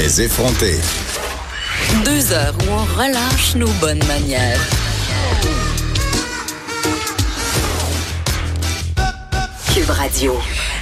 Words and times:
Les 0.00 0.22
effronter. 0.22 0.76
Deux 2.04 2.32
heures 2.32 2.54
où 2.60 2.70
on 2.70 2.84
relâche 2.84 3.56
nos 3.56 3.66
bonnes 3.80 3.98
manières. 4.06 4.60
Cube 9.74 9.90
Radio. 9.90 10.34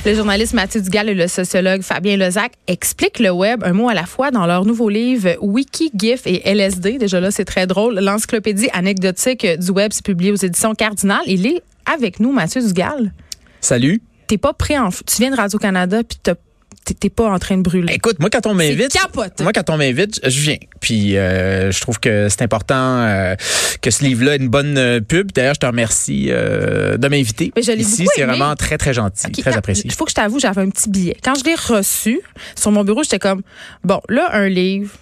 Le 0.05 0.15
journaliste 0.15 0.53
Mathieu 0.53 0.83
Dugal 0.83 1.09
et 1.09 1.15
le 1.15 1.29
sociologue 1.29 1.81
Fabien 1.81 2.19
Lezac 2.19 2.53
expliquent 2.67 3.21
le 3.21 3.31
web 3.31 3.65
un 3.65 3.73
mot 3.73 3.89
à 3.89 3.95
la 3.95 4.05
fois 4.05 4.31
dans 4.31 4.45
leur 4.45 4.67
nouveau 4.67 4.91
livre 4.91 5.31
Wiki, 5.41 5.93
GIF 5.95 6.27
et 6.27 6.43
LSD. 6.45 6.99
Déjà 6.99 7.19
là, 7.19 7.31
c'est 7.31 7.47
très 7.47 7.67
drôle. 7.67 7.99
L'encyclopédie 7.99 8.69
anecdotique 8.75 9.47
du 9.47 9.71
web, 9.71 9.93
c'est 9.95 10.05
publié 10.05 10.31
aux 10.31 10.37
éditions 10.37 10.75
Cardinal. 10.75 11.23
Il 11.25 11.47
est 11.47 11.63
avec 11.91 12.21
nous, 12.21 12.33
Mathieu 12.33 12.61
Dugal. 12.61 13.15
Salut. 13.63 14.03
T'es 14.27 14.37
pas 14.37 14.53
prêt 14.53 14.77
en... 14.77 14.91
Tu 14.91 15.17
viens 15.21 15.31
de 15.31 15.37
Radio-Canada 15.37 16.03
puis 16.05 16.19
t'as 16.23 16.35
t'es 16.85 17.11
pas 17.11 17.25
en 17.25 17.39
train 17.39 17.57
de 17.57 17.63
brûler. 17.63 17.93
Écoute, 17.95 18.19
moi 18.21 18.31
quand 18.31 18.47
on 18.47 18.55
m'invite, 18.55 18.97
moi 19.41 19.53
quand 19.53 19.71
on 19.71 19.77
m'invite, 19.77 20.21
je 20.29 20.41
viens. 20.41 20.59
Puis 20.81 21.17
euh, 21.17 21.73
je 21.73 21.81
trouve 21.81 21.99
que 21.99 22.29
c'est 22.29 22.43
important 22.43 23.01
euh, 23.01 23.35
que 23.83 23.91
ce 23.91 24.05
livre-là 24.05 24.35
ait 24.35 24.39
une 24.39 24.49
bonne 24.49 24.79
euh, 24.79 25.01
pub. 25.01 25.33
D'ailleurs, 25.33 25.55
je 25.55 25.61
te 25.61 25.67
remercie 25.67 26.27
de 26.27 27.09
m'inviter. 27.09 27.53
Ici, 27.57 28.07
c'est 28.15 28.25
vraiment 28.25 28.55
très 28.55 28.79
très 28.79 28.95
gentil, 28.95 29.27
okay, 29.27 29.43
très 29.43 29.57
apprécié. 29.57 29.85
Il 29.87 29.95
faut 29.95 30.05
que 30.05 30.11
je 30.11 30.17
t'avoue, 30.17 30.39
j'avais 30.39 30.63
un 30.63 30.71
petit 30.71 30.89
billet. 30.91 31.17
Quand 31.23 31.35
je 31.35 31.45
l'ai 31.45 31.55
reçu 31.55 32.21
sur 32.55 32.71
mon 32.71 32.85
bureau, 32.85 33.03
j'étais 33.03 33.19
comme 33.19 33.43
bon, 33.85 34.01
là 34.09 34.29
un 34.33 34.49
livre 34.49 34.93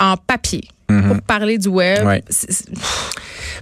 en 0.00 0.16
papier 0.16 0.68
Mhm. 0.90 1.08
pour 1.08 1.22
parler 1.22 1.58
du 1.58 1.68
web. 1.68 2.06
Ouais. 2.06 2.24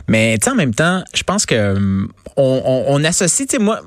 Mais 0.09 0.39
tu 0.39 0.49
en 0.49 0.55
même 0.55 0.75
temps, 0.75 1.03
je 1.15 1.23
pense 1.23 1.47
que 1.47 1.77
hum, 1.77 2.09
on, 2.37 2.63
on, 2.65 2.85
on 2.95 3.05
associe, 3.05 3.49
tu 3.49 3.57
sais, 3.57 3.63
moi, 3.63 3.81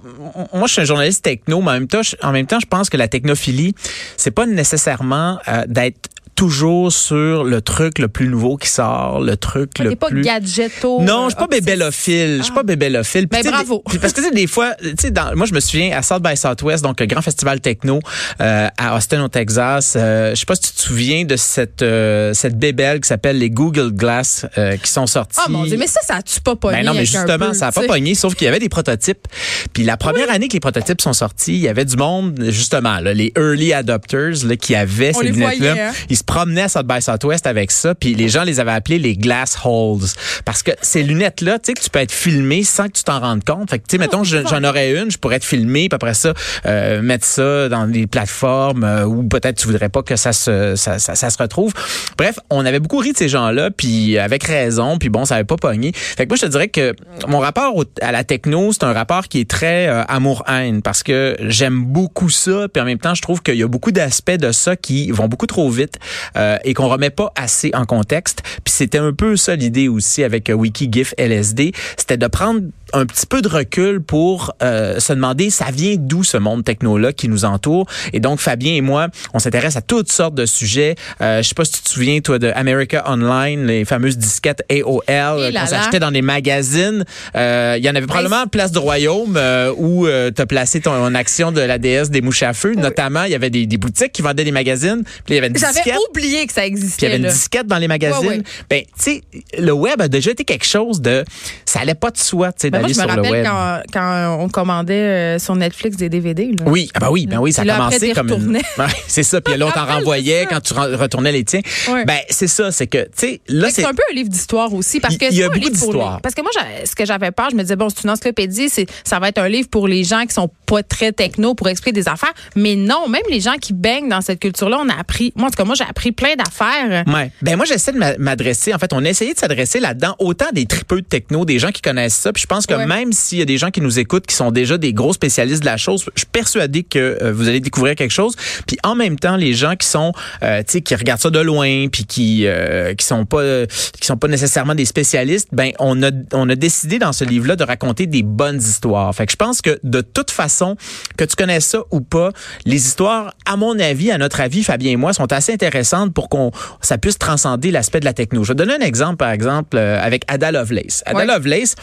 moi, 0.54 0.68
je 0.68 0.74
suis 0.74 0.82
un 0.82 0.86
journaliste 0.86 1.24
techno, 1.24 1.62
mais 1.62 1.70
en 1.70 1.74
même 1.74 1.88
temps, 1.88 2.02
je, 2.02 2.16
en 2.22 2.32
même 2.32 2.48
temps, 2.48 2.60
je 2.60 2.66
pense 2.66 2.90
que 2.90 2.98
la 2.98 3.08
technophilie, 3.08 3.76
c'est 4.18 4.32
pas 4.32 4.46
nécessairement 4.46 5.40
euh, 5.48 5.64
d'être 5.68 6.10
toujours 6.40 6.94
sur 6.94 7.44
le 7.44 7.62
truc 7.62 8.00
le 8.00 8.08
plus 8.08 8.30
nouveau 8.30 8.56
qui 8.56 8.70
sort, 8.70 9.20
le 9.20 9.36
truc 9.36 9.78
le 9.80 9.94
pas 9.98 10.08
plus 10.08 10.22
gadgeto. 10.22 11.02
Non, 11.02 11.26
je 11.26 11.36
suis 11.36 11.38
pas 11.38 11.48
bébélophile. 11.48 12.38
Je 12.38 12.44
suis 12.44 12.54
pas 12.54 12.64
bébélophile. 12.64 13.28
Puis, 13.28 13.42
Ben, 13.44 13.52
bravo. 13.52 13.84
des- 13.92 14.00
parce 14.00 14.14
que 14.14 14.34
des 14.34 14.48
fois, 14.48 14.74
tu 14.82 14.94
sais, 14.98 15.12
moi 15.36 15.46
je 15.46 15.54
me 15.54 15.60
souviens 15.60 15.98
à 15.98 16.02
South 16.02 16.24
by 16.24 16.38
Southwest, 16.38 16.82
donc 16.82 17.02
le 17.02 17.08
grand 17.08 17.22
festival 17.22 17.60
techno 17.60 18.00
euh, 18.40 18.70
à 18.78 18.96
Austin 18.96 19.22
au 19.22 19.28
Texas. 19.28 19.96
Euh, 19.98 20.30
je 20.34 20.36
sais 20.40 20.46
pas 20.46 20.56
si 20.56 20.62
tu 20.62 20.72
te 20.72 20.80
souviens 20.82 21.26
de 21.26 21.36
cette 21.36 21.82
euh, 21.82 22.34
cette 22.34 22.58
bébelle 22.58 23.02
qui 23.02 23.10
s'appelle 23.10 23.38
les 23.38 23.50
Google 23.50 23.92
Glass 23.92 24.46
euh, 24.58 24.78
qui 24.78 24.90
sont 24.90 25.08
sortis. 25.08 25.40
Oh 25.46 25.52
mon 25.52 25.64
dieu, 25.66 25.76
mais 25.78 25.88
ça, 25.88 26.00
ça 26.08 26.22
tue 26.22 26.40
pas 26.40 26.56
pogné. 26.56 26.78
Ben 26.78 26.86
non, 26.86 26.94
mais 26.94 27.04
justement, 27.06 27.50
peu, 27.50 27.54
ça 27.54 27.68
a 27.68 27.72
pas 27.74 27.84
pogné, 27.84 28.16
sauf 28.16 28.36
qu'il 28.36 28.46
y 28.46 28.48
avait 28.48 28.60
des 28.60 28.70
prototypes. 28.70 29.28
Puis 29.74 29.84
la 29.84 29.98
première 29.98 30.32
année 30.32 30.48
que 30.48 30.54
les 30.54 30.60
prototypes 30.62 31.02
sont 31.02 31.12
sortis, 31.12 31.56
il 31.56 31.60
y 31.60 31.68
avait 31.68 31.84
du 31.84 31.98
monde, 31.98 32.46
justement, 32.48 33.00
là, 33.02 33.14
les 33.14 33.34
early 33.38 33.74
adopters 33.74 34.46
là, 34.46 34.56
qui 34.56 34.74
avaient 34.74 35.12
On 35.16 35.20
ces 35.20 35.26
lunettes-là. 35.28 35.90
hein? 35.90 35.92
Ils 36.10 36.16
se 36.18 36.24
promenaient 36.30 36.62
à 36.62 36.70
South 36.70 36.86
by 36.86 37.02
Southwest 37.02 37.48
avec 37.48 37.72
ça, 37.72 37.96
puis 37.96 38.14
les 38.14 38.30
gens 38.30 38.44
les 38.44 38.60
avaient 38.60 38.72
appelés 38.72 39.00
les 39.00 39.18
glass 39.18 39.58
holes. 39.66 40.06
Parce 40.46 40.62
que 40.62 40.70
ces 40.84 41.02
lunettes-là, 41.02 41.58
tu 41.58 41.68
sais, 41.68 41.74
que 41.74 41.82
tu 41.82 41.90
peux 41.90 41.98
être 41.98 42.12
filmé 42.12 42.62
sans 42.64 42.86
que 42.88 42.92
tu 42.94 43.04
t'en 43.04 43.20
rendes 43.20 43.44
compte. 43.44 43.72
Fait 43.72 43.80
que, 43.80 43.88
tu 43.88 43.96
sais, 43.96 43.98
mettons, 43.98 44.24
je- 44.24 44.46
j'en 44.48 44.64
aurais 44.64 44.92
une, 44.96 45.10
je 45.10 45.18
pourrais 45.18 45.38
être 45.38 45.44
filmé, 45.44 45.90
puis 45.90 45.96
après 45.96 46.14
ça, 46.14 46.34
euh, 46.68 47.02
mettre 47.02 47.26
ça 47.26 47.68
dans 47.68 47.88
des 47.88 48.06
plateformes 48.06 48.84
euh, 48.84 49.06
où 49.06 49.24
peut-être 49.24 49.58
tu 49.58 49.66
voudrais 49.66 49.90
pas 49.90 50.04
que 50.04 50.16
ça 50.16 50.32
se, 50.32 50.76
ça, 50.76 51.00
ça, 51.00 51.16
ça 51.16 51.30
se 51.32 51.38
retrouve. 51.40 51.74
Bref, 52.16 52.38
on 52.52 52.64
avait 52.64 52.80
beaucoup 52.80 52.98
ri 53.00 53.12
de 53.14 53.18
ces 53.18 53.28
gens-là, 53.28 53.72
puis 53.72 54.20
avec 54.20 54.44
raison, 54.44 55.00
puis 55.00 55.10
bon, 55.10 55.26
ça 55.26 55.34
avait 55.36 55.46
pas 55.46 55.58
pogné. 55.58 55.94
Fait 55.96 56.26
que 56.26 56.30
moi, 56.30 56.38
je 56.38 56.46
te 56.46 56.52
dirais 56.52 56.68
que 56.68 56.94
mon 57.28 57.40
rapport 57.40 57.76
au- 57.76 57.86
à 58.02 58.12
la 58.12 58.24
techno, 58.24 58.72
c'est 58.72 58.84
un 58.84 58.94
rapport 58.94 59.28
qui 59.28 59.40
est 59.40 59.50
très 59.50 59.88
euh, 59.88 60.04
amour-haine, 60.08 60.84
parce 60.84 61.02
que 61.02 61.36
j'aime 61.48 61.84
beaucoup 61.86 62.30
ça, 62.30 62.68
puis 62.72 62.82
en 62.82 62.86
même 62.86 63.00
temps, 63.00 63.16
je 63.16 63.22
trouve 63.24 63.42
qu'il 63.42 63.56
y 63.56 63.64
a 63.64 63.68
beaucoup 63.68 63.92
d'aspects 63.92 64.30
de 64.38 64.52
ça 64.52 64.76
qui 64.76 65.10
vont 65.10 65.28
beaucoup 65.28 65.48
trop 65.48 65.70
vite 65.72 65.98
euh, 66.36 66.58
et 66.64 66.74
qu'on 66.74 66.88
remet 66.88 67.10
pas 67.10 67.32
assez 67.36 67.72
en 67.74 67.86
contexte. 67.86 68.42
Puis 68.64 68.74
c'était 68.74 68.98
un 68.98 69.14
peu 69.14 69.36
ça 69.36 69.56
l'idée 69.56 69.88
aussi 69.88 70.24
avec 70.24 70.50
euh, 70.50 70.54
Wikigif 70.54 71.14
LSD, 71.18 71.74
c'était 71.98 72.18
de 72.18 72.28
prendre 72.28 72.62
un 72.94 73.06
petit 73.06 73.26
peu 73.26 73.42
de 73.42 73.48
recul 73.48 74.02
pour 74.02 74.54
euh, 74.62 75.00
se 75.00 75.14
demander 75.14 75.50
ça 75.50 75.66
vient 75.72 75.96
d'où 75.98 76.24
ce 76.24 76.38
monde 76.38 76.64
techno 76.64 76.98
là 76.98 77.14
qui 77.14 77.28
nous 77.30 77.46
entoure? 77.46 77.86
Et 78.14 78.20
donc 78.20 78.40
Fabien 78.40 78.74
et 78.74 78.82
moi 78.82 79.08
on 79.34 79.40
s'intéresse 79.40 79.76
à 79.76 79.82
toutes 79.82 80.12
sortes 80.12 80.36
de 80.36 80.46
sujets. 80.46 80.96
Euh, 81.22 81.42
je 81.42 81.48
sais 81.50 81.56
pas 81.56 81.66
si 81.66 81.74
tu 81.74 81.82
te 81.82 81.90
souviens 81.90 82.20
toi 82.22 82.40
de 82.40 82.52
America 82.56 83.04
Online 83.08 83.66
les 83.66 83.86
fameuses 83.86 84.18
disquettes 84.18 84.64
AOL 84.72 85.04
qu'on 85.08 85.66
s'achetait 85.66 86.00
dans 86.00 86.10
les 86.10 86.22
magazines. 86.22 87.04
Euh, 87.36 87.76
il 87.78 87.84
y 87.84 87.90
en 87.90 87.96
avait 87.96 88.08
probablement 88.08 88.48
Place 88.48 88.72
du 88.72 88.80
Royaume 88.80 89.40
où 89.78 90.08
tu 90.08 90.42
as 90.42 90.46
placé 90.46 90.82
ton 90.82 91.14
action 91.16 91.52
de 91.52 91.62
la 91.62 91.78
déesse 91.78 92.10
des 92.10 92.22
mouches 92.22 92.44
à 92.44 92.54
feu. 92.54 92.74
Notamment 92.76 93.24
il 93.24 93.32
y 93.32 93.36
avait 93.36 93.50
des, 93.50 93.66
des 93.66 93.78
boutiques 93.78 94.12
qui 94.12 94.22
vendaient 94.22 94.44
des 94.44 94.52
magazines. 94.52 95.04
Puis 95.04 95.24
il 95.30 95.36
y 95.36 95.38
avait 95.38 95.48
une 95.48 95.58
J'avais 95.58 95.74
disquette. 95.74 95.96
oublié 96.10 96.46
que 96.48 96.54
ça 96.54 96.62
puis 96.62 96.70
il 96.70 96.74
y 96.74 96.78
existait. 96.78 97.08
avait 97.08 97.18
une 97.18 97.28
disquette 97.28 97.68
dans 97.68 97.78
les 97.78 97.88
magazines. 97.88 98.28
Ouais, 98.28 98.38
ouais. 98.38 98.44
Ben, 98.70 98.82
tu 98.84 98.90
sais, 98.98 99.24
le 99.58 99.72
web 99.72 100.02
a 100.02 100.08
déjà 100.08 100.32
été 100.32 100.44
quelque 100.46 100.66
chose 100.66 101.02
de, 101.02 101.24
ça 101.66 101.80
allait 101.82 101.96
pas 101.96 102.12
de 102.12 102.18
soi, 102.18 102.52
tu 102.52 102.62
sais, 102.62 102.70
Moi, 102.80 102.90
je 102.94 103.00
me 103.00 103.08
rappelle 103.08 103.46
quand, 103.46 103.82
quand 103.94 104.38
on 104.40 104.50
commandait 104.50 104.94
euh, 104.94 105.40
sur 105.40 105.56
Netflix 105.56 105.98
des 105.98 106.10
DVD. 106.10 106.46
Là. 106.46 106.66
Oui, 106.68 106.90
ah 106.94 107.00
ben 107.00 107.10
oui, 107.12 107.28
ben 107.28 107.40
oui, 107.40 107.54
ça 107.54 107.62
a 107.62 107.66
commencé 107.66 108.12
comme 108.12 108.30
une... 108.30 108.60
c'est 109.08 109.24
ça, 109.24 109.42
puis 109.42 109.58
là 109.58 109.68
on 109.68 109.72
t'en 109.80 109.86
renvoyait 109.86 110.46
quand 110.50 110.60
tu 110.62 110.74
retournais 110.74 111.32
les 111.32 111.44
tiens. 111.44 111.62
Ben 112.06 112.20
c'est 112.30 112.48
ça, 112.48 112.72
c'est 112.72 112.88
que 112.88 113.04
tu 113.04 113.10
sais 113.16 113.42
là 113.48 113.70
c'est 113.72 113.86
un 113.86 113.94
peu 113.94 114.04
un 114.12 114.16
livre 114.16 114.30
d'histoire 114.30 114.74
aussi 114.74 115.00
parce 115.00 115.18
que 115.18 115.26
il 115.26 115.34
y 115.34 115.38
c'est 115.38 115.44
a 115.44 115.48
beaucoup 115.48 115.60
livre 115.60 115.78
pour 115.78 115.90
d'histoire. 115.90 116.22
Parce 116.22 116.36
que 116.36 116.42
moi, 116.42 116.52
ce 116.84 116.96
que 116.96 117.06
j'avais 117.06 117.32
peur, 117.32 117.50
je 117.52 117.56
me 117.56 117.62
disais 117.62 117.76
bon, 117.76 117.90
c'est 117.90 118.04
une 118.04 118.10
encyclopédie, 118.10 118.70
c'est 118.70 118.86
ça 119.04 119.20
va 119.20 119.30
être 119.30 119.40
un 119.40 119.50
livre 119.50 119.70
pour 119.70 119.88
les 119.88 120.04
gens 120.04 120.26
qui 120.26 120.34
sont 120.34 120.50
pas 120.66 120.84
très 120.84 121.12
techno 121.12 121.56
pour 121.56 121.68
expliquer 121.70 121.94
des 121.94 122.08
affaires. 122.08 122.34
Mais 122.56 122.76
non, 122.76 123.08
même 123.08 123.22
les 123.30 123.40
gens 123.40 123.56
qui 123.60 123.74
baignent 123.74 124.10
dans 124.10 124.22
cette 124.22 124.40
culture-là, 124.40 124.80
on 124.82 124.90
a 124.90 125.00
appris. 125.00 125.34
Moi, 125.36 125.48
en 125.48 125.50
tout 125.50 125.58
cas, 125.58 125.66
moi, 125.66 125.76
j'ai 125.76 125.84
appris 125.84 126.12
plein 126.12 126.36
d'affaires. 126.36 127.04
Ouais. 127.08 127.32
Ben 127.42 127.56
moi 127.56 127.66
j'essaie 127.66 127.92
de 127.92 127.98
m'a- 127.98 128.18
m'adresser. 128.18 128.74
En 128.74 128.80
fait, 128.80 128.94
on 128.94 129.04
a 129.04 129.10
essayé 129.10 129.34
de 129.34 129.40
s'adresser 129.40 129.80
là-dedans 129.80 130.16
autant 130.20 130.48
des 130.54 130.66
tripeux 130.66 131.02
de 131.02 131.06
techno, 131.06 131.46
des 131.46 131.60
gens 131.60 131.72
qui 131.72 131.82
connaissent 131.82 132.16
ça. 132.16 132.34
Puis 132.34 132.42
je 132.44 132.48
pense 132.48 132.66
que 132.70 132.76
Ouais. 132.76 132.86
même 132.86 133.12
s'il 133.12 133.40
y 133.40 133.42
a 133.42 133.46
des 133.46 133.58
gens 133.58 133.72
qui 133.72 133.82
nous 133.82 134.00
écoutent 134.00 134.26
qui 134.28 134.36
sont 134.36 134.52
déjà 134.52 134.78
des 134.78 134.94
gros 134.94 135.14
spécialistes 135.14 135.62
de 135.62 135.66
la 135.66 135.78
chose, 135.78 136.06
je 136.16 136.20
suis 136.22 136.28
persuadé 136.32 136.84
que 136.84 137.18
euh, 137.22 137.34
vous 137.34 137.48
allez 137.48 137.60
découvrir 137.60 137.96
quelque 137.96 138.12
chose. 138.12 138.34
Puis 138.68 138.78
en 138.84 138.96
même 138.96 139.18
temps, 139.20 139.36
les 139.36 139.54
gens 139.54 139.76
qui 139.76 139.88
sont, 139.88 140.14
euh, 140.44 140.60
tu 140.60 140.74
sais, 140.74 140.82
qui 140.82 140.96
regardent 140.96 141.22
ça 141.22 141.30
de 141.30 141.40
loin, 141.40 141.88
puis 141.92 142.06
qui 142.06 142.46
euh, 142.46 142.94
qui 142.96 143.06
sont 143.06 143.26
pas 143.26 143.66
qui 144.00 144.08
sont 144.08 144.18
pas 144.18 144.28
nécessairement 144.28 144.76
des 144.76 144.86
spécialistes, 144.86 145.50
ben 145.52 145.72
on 145.80 146.02
a 146.04 146.12
on 146.34 146.48
a 146.50 146.56
décidé 146.56 147.00
dans 147.00 147.14
ce 147.14 147.24
livre-là 147.26 147.56
de 147.56 147.64
raconter 147.64 148.06
des 148.06 148.24
bonnes 148.24 148.60
histoires. 148.60 149.14
Fait 149.16 149.26
que 149.26 149.32
je 149.32 149.38
pense 149.38 149.62
que 149.62 149.80
de 149.84 150.02
toute 150.02 150.32
façon, 150.32 150.76
que 151.18 151.26
tu 151.26 151.36
connaisses 151.36 151.66
ça 151.66 151.80
ou 151.92 152.02
pas, 152.02 152.32
les 152.66 152.86
histoires, 152.88 153.34
à 153.46 153.56
mon 153.58 153.78
avis, 153.80 154.12
à 154.12 154.18
notre 154.18 154.42
avis, 154.42 154.64
Fabien 154.64 154.92
et 154.92 154.96
moi, 154.96 155.14
sont 155.14 155.32
assez 155.34 155.54
intéressantes 155.54 156.14
pour 156.14 156.30
qu'on 156.30 156.52
ça 156.82 156.98
puisse 156.98 157.18
transcender 157.18 157.72
l'aspect 157.72 158.00
de 158.00 158.06
la 158.06 158.14
techno. 158.14 158.44
Je 158.44 158.50
vais 158.50 158.56
donner 158.56 158.74
un 158.76 158.86
exemple, 158.86 159.18
par 159.18 159.32
exemple, 159.32 159.78
euh, 159.78 160.00
avec 160.02 160.24
Ada 160.28 160.52
Lovelace. 160.52 161.04
Ada 161.06 161.18
Ouais. 161.20 161.26
Lovelace, 161.26 161.76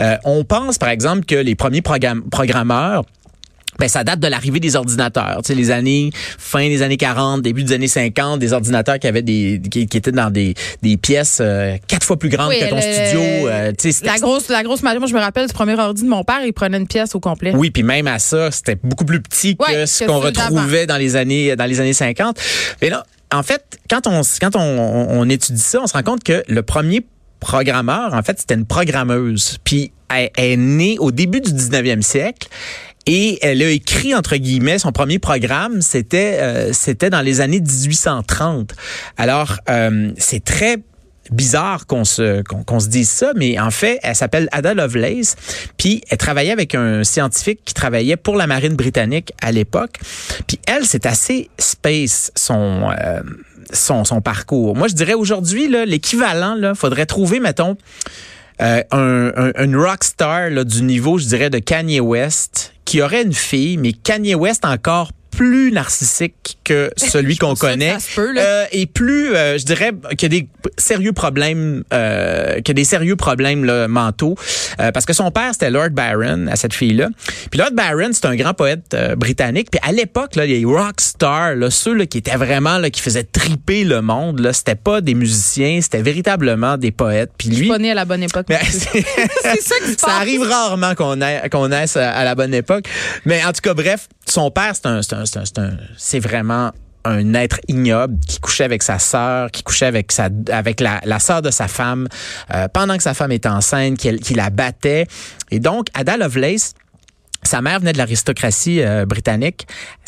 euh, 0.00 0.16
on 0.38 0.44
pense, 0.44 0.78
par 0.78 0.88
exemple, 0.90 1.24
que 1.24 1.34
les 1.34 1.54
premiers 1.54 1.82
programme- 1.82 2.22
programmeurs 2.30 3.04
ben, 3.78 3.88
ça 3.88 4.04
date 4.04 4.20
de 4.20 4.26
l'arrivée 4.28 4.60
des 4.60 4.76
ordinateurs. 4.76 5.38
Tu 5.42 5.46
sais, 5.48 5.54
les 5.54 5.70
années, 5.70 6.10
fin 6.38 6.68
des 6.68 6.82
années 6.82 6.98
40, 6.98 7.40
début 7.40 7.64
des 7.64 7.72
années 7.72 7.88
50, 7.88 8.38
des 8.38 8.52
ordinateurs 8.52 8.98
qui 8.98 9.06
avaient 9.06 9.22
des, 9.22 9.62
qui, 9.70 9.86
qui 9.86 9.96
étaient 9.96 10.12
dans 10.12 10.30
des, 10.30 10.52
des 10.82 10.98
pièces 10.98 11.38
euh, 11.40 11.76
quatre 11.88 12.04
fois 12.04 12.18
plus 12.18 12.28
grandes 12.28 12.50
Oui, 12.50 12.60
que 12.60 12.68
ton 12.68 12.76
le- 12.76 12.82
studio. 12.82 13.20
euh, 13.48 13.70
tu 13.70 13.76
sais, 13.78 13.92
c'était- 13.92 14.08
La 14.08 14.18
grosse, 14.18 14.48
la 14.50 14.62
grosse 14.62 14.82
moi, 14.82 14.92
je 15.08 15.14
me 15.14 15.18
rappelle 15.20 15.46
du 15.46 15.54
premier 15.54 15.74
ordi 15.80 16.02
de 16.02 16.08
mon 16.08 16.22
père, 16.22 16.40
il 16.44 16.52
prenait 16.52 16.76
une 16.76 16.86
pièce 16.86 17.14
au 17.14 17.20
complet. 17.20 17.52
Oui, 17.56 17.70
puis 17.70 17.82
même 17.82 18.06
à 18.08 18.18
ça, 18.18 18.50
c'était 18.50 18.76
beaucoup 18.76 19.06
plus 19.06 19.22
petit 19.22 19.56
que 19.56 19.64
Ouais, 19.64 19.86
ce 19.86 20.04
qu'on 20.04 20.20
retrouvait 20.20 20.84
dans 20.86 20.98
les 20.98 21.16
années 21.16 21.56
dans 21.56 21.64
les 21.66 21.80
années 21.80 21.94
50. 21.94 22.38
Mais 22.82 22.90
là, 22.90 23.04
en 23.32 23.42
fait, 23.42 23.64
quand 23.88 24.06
on 24.06 24.20
quand 24.38 24.54
on, 24.54 24.60
on- 24.60 25.18
on 25.22 25.28
étudie 25.30 25.58
ça, 25.62 25.80
on 25.82 25.86
se 25.86 25.94
rend 25.94 26.02
compte 26.02 26.22
que 26.22 26.44
le 26.46 26.62
premier 26.62 27.06
programmeur, 27.42 28.14
en 28.14 28.22
fait, 28.22 28.38
c'était 28.38 28.54
une 28.54 28.66
programmeuse. 28.66 29.58
Puis 29.64 29.90
elle, 30.08 30.30
est 30.36 30.56
née 30.56 30.96
au 31.00 31.10
début 31.10 31.40
du 31.40 31.50
19e 31.50 32.00
siècle. 32.00 32.48
Et 33.04 33.40
elle 33.42 33.60
a 33.62 33.68
écrit 33.68 34.14
entre 34.14 34.36
guillemets 34.36 34.78
son 34.78 34.92
premier 34.92 35.18
programme, 35.18 35.82
c'était 35.82 36.38
euh, 36.40 36.72
c'était 36.72 37.10
dans 37.10 37.20
les 37.20 37.40
années 37.40 37.58
1830. 37.58 38.74
Alors 39.16 39.56
euh, 39.68 40.12
c'est 40.18 40.44
très 40.44 40.76
bizarre 41.32 41.88
qu'on 41.88 42.04
se 42.04 42.42
qu'on 42.42 42.62
qu'on 42.62 42.78
se 42.78 42.86
dise 42.86 43.08
ça, 43.08 43.32
mais 43.34 43.58
en 43.58 43.72
fait, 43.72 43.98
elle 44.04 44.14
s'appelle 44.14 44.48
Ada 44.52 44.74
Lovelace, 44.74 45.34
puis 45.78 46.02
elle 46.10 46.18
travaillait 46.18 46.52
avec 46.52 46.76
un 46.76 47.02
scientifique 47.02 47.62
qui 47.64 47.74
travaillait 47.74 48.16
pour 48.16 48.36
la 48.36 48.46
marine 48.46 48.76
britannique 48.76 49.32
à 49.42 49.50
l'époque. 49.50 49.98
Puis 50.46 50.60
elle, 50.68 50.86
c'est 50.86 51.04
assez 51.04 51.50
space 51.58 52.30
son 52.36 52.88
euh, 52.96 53.20
son 53.72 54.04
son 54.04 54.20
parcours. 54.20 54.76
Moi, 54.76 54.88
je 54.88 54.94
dirais 54.94 55.14
aujourd'hui 55.14 55.68
l'équivalent 55.68 56.54
là, 56.54 56.74
faudrait 56.74 57.06
trouver 57.06 57.40
mettons 57.40 57.76
euh, 58.60 58.82
un, 58.90 59.32
un, 59.36 59.64
une 59.64 59.76
rock 59.76 60.04
star 60.04 60.50
là, 60.50 60.64
du 60.64 60.82
niveau, 60.82 61.18
je 61.18 61.26
dirais, 61.26 61.50
de 61.50 61.58
Kanye 61.58 62.00
West, 62.00 62.74
qui 62.84 63.02
aurait 63.02 63.22
une 63.22 63.32
fille, 63.32 63.76
mais 63.76 63.92
Kanye 63.92 64.34
West 64.34 64.64
encore 64.64 65.10
plus 65.42 65.72
narcissique 65.72 66.58
que 66.62 66.90
celui 66.96 67.36
qu'on 67.36 67.56
connaît 67.56 67.96
euh, 68.16 68.64
et 68.70 68.86
plus, 68.86 69.34
euh, 69.34 69.58
je 69.58 69.64
dirais, 69.64 69.90
qu'il 70.16 70.32
y 70.32 70.36
a 70.36 70.40
des 70.40 70.48
sérieux 70.78 71.12
problèmes, 71.12 71.82
euh, 71.92 72.54
qu'il 72.60 72.68
y 72.68 72.70
a 72.70 72.74
des 72.74 72.84
sérieux 72.84 73.16
problèmes 73.16 73.64
là, 73.64 73.88
mentaux, 73.88 74.36
euh, 74.78 74.92
parce 74.92 75.04
que 75.04 75.12
son 75.12 75.32
père 75.32 75.50
c'était 75.52 75.70
Lord 75.70 75.90
Byron 75.90 76.48
à 76.48 76.54
cette 76.54 76.74
fille-là. 76.74 77.08
Puis 77.50 77.58
Lord 77.58 77.72
Byron 77.72 78.12
c'est 78.12 78.26
un 78.26 78.36
grand 78.36 78.54
poète 78.54 78.96
britannique. 79.16 79.68
Puis 79.72 79.80
à 79.82 79.90
l'époque 79.90 80.36
là, 80.36 80.46
les 80.46 80.64
rock 80.64 81.00
stars, 81.00 81.56
là, 81.56 81.70
ceux 81.70 81.94
là, 81.94 82.06
qui 82.06 82.18
étaient 82.18 82.36
vraiment 82.36 82.78
là, 82.78 82.88
qui 82.90 83.00
faisaient 83.00 83.24
triper 83.24 83.82
le 83.82 84.00
monde, 84.00 84.38
là, 84.38 84.52
c'était 84.52 84.76
pas 84.76 85.00
des 85.00 85.14
musiciens, 85.14 85.80
c'était 85.82 86.02
véritablement 86.02 86.76
des 86.76 86.92
poètes. 86.92 87.32
Puis 87.36 87.48
lui, 87.48 87.68
pas 87.68 87.78
né 87.78 87.90
à 87.90 87.94
la 87.94 88.04
bonne 88.04 88.22
époque. 88.22 88.46
c'est 88.70 89.60
ça. 89.60 89.74
Ça 89.98 90.12
arrive 90.20 90.42
rarement 90.42 90.94
qu'on 90.94 91.18
qu'on 91.50 91.68
naisse 91.68 91.96
à 91.96 92.22
la 92.22 92.36
bonne 92.36 92.54
époque. 92.54 92.84
Mais 93.24 93.44
en 93.44 93.52
tout 93.52 93.60
cas, 93.60 93.74
bref, 93.74 94.06
son 94.26 94.50
père, 94.50 94.72
c'est 94.74 94.86
un, 94.86 95.02
c'est 95.02 95.31
vraiment 96.18 96.72
un 97.04 97.34
être 97.34 97.60
ignoble 97.68 98.18
qui 98.26 98.38
couchait 98.38 98.64
avec 98.64 98.82
sa 98.82 98.98
sœur, 98.98 99.50
qui 99.50 99.62
couchait 99.62 99.86
avec 99.86 100.12
sa 100.12 100.28
avec 100.50 100.80
la, 100.80 101.00
la 101.04 101.18
sœur 101.18 101.42
de 101.42 101.50
sa 101.50 101.68
femme 101.68 102.08
euh, 102.54 102.68
pendant 102.68 102.96
que 102.96 103.02
sa 103.02 103.14
femme 103.14 103.32
était 103.32 103.48
enceinte, 103.48 103.98
qui, 103.98 104.16
qui 104.18 104.34
la 104.34 104.50
battait. 104.50 105.06
Et 105.50 105.58
donc, 105.58 105.88
Ada 105.94 106.16
Lovelace, 106.16 106.74
sa 107.42 107.60
mère 107.60 107.80
venait 107.80 107.92
de 107.92 107.98
l'aristocratie 107.98 108.82
euh, 108.82 109.04
britannique. 109.04 109.66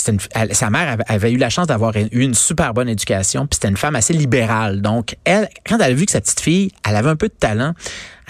Une, 0.08 0.18
sa 0.52 0.70
mère 0.70 0.98
avait 1.06 1.32
eu 1.32 1.36
la 1.36 1.50
chance 1.50 1.66
d'avoir 1.66 1.96
eu 1.96 2.08
une 2.12 2.34
super 2.34 2.74
bonne 2.74 2.88
éducation, 2.88 3.46
puis 3.46 3.54
c'était 3.54 3.68
une 3.68 3.76
femme 3.76 3.96
assez 3.96 4.12
libérale. 4.12 4.82
Donc, 4.82 5.16
elle, 5.24 5.48
quand 5.66 5.76
elle 5.76 5.92
a 5.92 5.94
vu 5.94 6.06
que 6.06 6.12
sa 6.12 6.20
petite 6.20 6.40
fille, 6.40 6.70
elle 6.88 6.96
avait 6.96 7.10
un 7.10 7.16
peu 7.16 7.28
de 7.28 7.34
talent, 7.38 7.74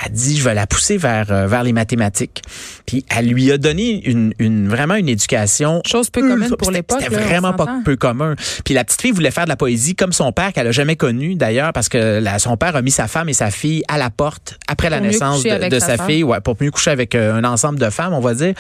a 0.03 0.09
dit 0.09 0.37
je 0.37 0.45
vais 0.45 0.55
la 0.55 0.67
pousser 0.67 0.97
vers 0.97 1.31
euh, 1.31 1.47
vers 1.47 1.63
les 1.63 1.73
mathématiques. 1.73 2.43
Puis 2.87 3.05
elle 3.15 3.29
lui 3.29 3.51
a 3.53 3.59
donné 3.59 4.07
une, 4.09 4.35
une 4.39 4.69
vraiment 4.69 4.95
une 4.95 5.09
éducation 5.09 5.83
chose 5.87 6.11
peu 6.11 6.21
commune 6.21 6.57
pour 6.57 6.71
l'époque. 6.71 7.01
C'était 7.01 7.15
vraiment 7.15 7.53
pas 7.53 7.81
peu 7.85 7.97
commun. 7.97 8.35
Puis 8.65 8.75
la 8.75 8.85
petite 8.85 9.01
fille 9.01 9.13
voulait 9.13 9.31
faire 9.31 9.45
de 9.45 9.51
la 9.51 9.57
poésie 9.57 9.95
comme 9.95 10.13
son 10.13 10.33
père 10.33 10.53
qu'elle 10.53 10.67
a 10.67 10.73
jamais 10.73 10.97
connu 10.97 11.37
d'ailleurs 11.37 11.73
parce 11.73 11.89
que 11.89 12.23
son 12.39 12.57
père 12.57 12.75
a 12.77 12.83
mis 12.83 12.91
sa 12.91 13.07
femme 13.07 13.29
et 13.29 13.33
sa 13.33 13.51
fille 13.51 13.83
à 13.89 13.99
la 13.99 14.11
porte 14.11 14.59
après 14.69 14.91
la 14.91 15.01
naissance 15.01 15.43
de, 15.43 15.79
sa, 15.79 15.99
fille, 15.99 16.25
ouais, 16.25 16.41
pour 16.41 16.57
mieux 16.61 16.71
coucher 16.71 16.91
avec 16.91 17.15
euh, 17.15 17.35
un 17.35 17.45
ensemble 17.45 17.79
de 17.79 17.91
femmes, 17.91 18.15
on 18.15 18.21
va 18.21 18.35
dire. 18.35 18.55